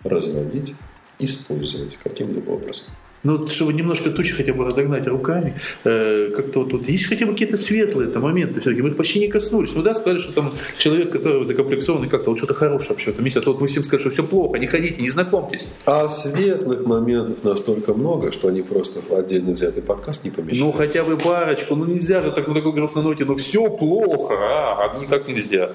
разводить, 0.03 0.75
использовать 1.19 1.97
каким-либо 1.97 2.51
образом. 2.51 2.85
Ну, 3.23 3.47
чтобы 3.47 3.73
немножко 3.73 4.09
тучи 4.09 4.33
хотя 4.33 4.53
бы 4.53 4.65
разогнать 4.65 5.07
руками, 5.07 5.55
э, 5.85 6.31
как-то 6.35 6.59
вот 6.59 6.71
тут 6.71 6.89
есть 6.89 7.05
хотя 7.05 7.25
бы 7.25 7.31
какие-то 7.31 7.55
светлые 7.55 8.09
-то 8.09 8.19
моменты 8.19 8.59
все-таки. 8.59 8.81
Мы 8.81 8.89
их 8.89 8.97
почти 8.97 9.19
не 9.19 9.27
коснулись. 9.29 9.73
Ну 9.75 9.81
да, 9.81 9.93
сказали, 9.93 10.19
что 10.19 10.33
там 10.33 10.53
человек, 10.77 11.11
который 11.11 11.45
закомплексованный 11.45 12.09
как-то, 12.09 12.31
вот 12.31 12.37
что-то 12.37 12.53
хорошее 12.53 12.91
вообще 12.91 13.11
в 13.11 13.13
этом 13.13 13.23
месте. 13.23 13.39
А 13.39 13.43
то 13.43 13.53
вот 13.53 13.61
мы 13.61 13.67
всем 13.67 13.83
сказали, 13.83 14.01
что 14.01 14.09
все 14.09 14.23
плохо, 14.23 14.59
не 14.59 14.67
ходите, 14.67 15.01
не 15.01 15.09
знакомьтесь. 15.09 15.71
А 15.85 16.09
светлых 16.09 16.85
моментов 16.85 17.43
настолько 17.43 17.93
много, 17.93 18.31
что 18.33 18.49
они 18.49 18.61
просто 18.61 19.01
в 19.01 19.13
отдельно 19.13 19.53
взятый 19.53 19.83
подкаст 19.83 20.25
не 20.25 20.29
помещаются. 20.29 20.65
Ну, 20.65 20.71
хотя 20.73 21.03
бы 21.05 21.17
парочку. 21.17 21.75
Ну, 21.75 21.85
нельзя 21.85 22.21
же 22.21 22.31
так 22.31 22.47
на 22.47 22.53
такой 22.53 22.73
грустной 22.73 23.03
ноте. 23.03 23.23
Ну, 23.23 23.37
все 23.37 23.69
плохо. 23.69 24.33
А, 24.37 24.99
ну, 24.99 25.07
так 25.07 25.29
нельзя. 25.29 25.71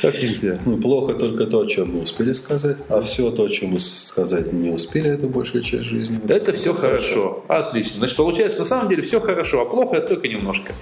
Так 0.00 0.14
нельзя. 0.14 0.58
Ну, 0.64 0.78
плохо 0.78 1.14
только 1.14 1.44
то, 1.44 1.60
о 1.60 1.66
чем 1.66 1.92
мы 1.92 2.00
успели 2.02 2.32
сказать, 2.32 2.78
а 2.88 3.02
все 3.02 3.30
то, 3.30 3.44
о 3.44 3.48
чем 3.50 3.70
мы 3.70 3.80
сказать 3.80 4.52
не 4.52 4.70
успели, 4.70 5.10
это 5.10 5.26
большая 5.26 5.62
часть 5.62 5.84
жизни. 5.84 6.18
Это 6.28 6.52
все 6.52 6.72
хорошо 6.72 6.85
хорошо. 6.86 7.42
хорошо. 7.46 7.66
Отлично. 7.66 7.98
Значит, 7.98 8.16
получается, 8.16 8.58
на 8.58 8.64
самом 8.64 8.88
деле 8.88 9.02
все 9.02 9.20
хорошо, 9.20 9.62
а 9.62 9.64
плохо 9.66 9.96
это 9.96 10.08
только 10.08 10.28
немножко. 10.28 10.72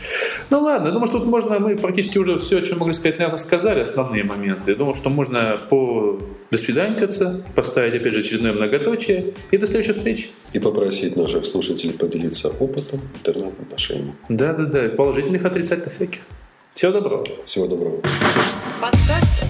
Ну 0.51 0.61
ладно, 0.61 0.87
я 0.87 0.93
думаю, 0.93 1.09
что 1.09 1.19
тут 1.19 1.29
можно, 1.29 1.59
мы 1.59 1.77
практически 1.77 2.19
уже 2.19 2.39
все, 2.39 2.59
о 2.59 2.63
чем 2.63 2.79
могли 2.79 2.95
сказать, 2.95 3.19
наверное, 3.19 3.39
сказали, 3.39 3.81
основные 3.81 4.25
моменты. 4.25 4.73
Я 4.73 4.77
думаю, 4.77 4.95
что 4.95 5.11
можно 5.11 5.59
по 5.69 6.19
до 6.51 6.59
свиданькаться, 6.59 7.45
поставить, 7.55 8.01
опять 8.01 8.13
же, 8.13 8.21
очередное 8.21 8.53
многоточие 8.53 9.35
и 9.51 9.57
до 9.57 9.67
следующей 9.67 9.93
встречи. 9.93 10.31
И 10.53 10.59
попросить 10.59 11.17
наших 11.17 11.45
слушателей 11.47 11.95
поделиться 11.95 12.49
опытом 12.49 13.01
интернет-отношений. 13.15 14.13
Да-да-да, 14.29 14.89
положительных, 14.91 15.45
отрицательных 15.45 15.95
всяких. 15.95 16.21
Всего 16.75 16.93
доброго. 16.93 17.25
Всего 17.45 17.67
доброго. 17.67 18.01
Подкаст 18.81 19.44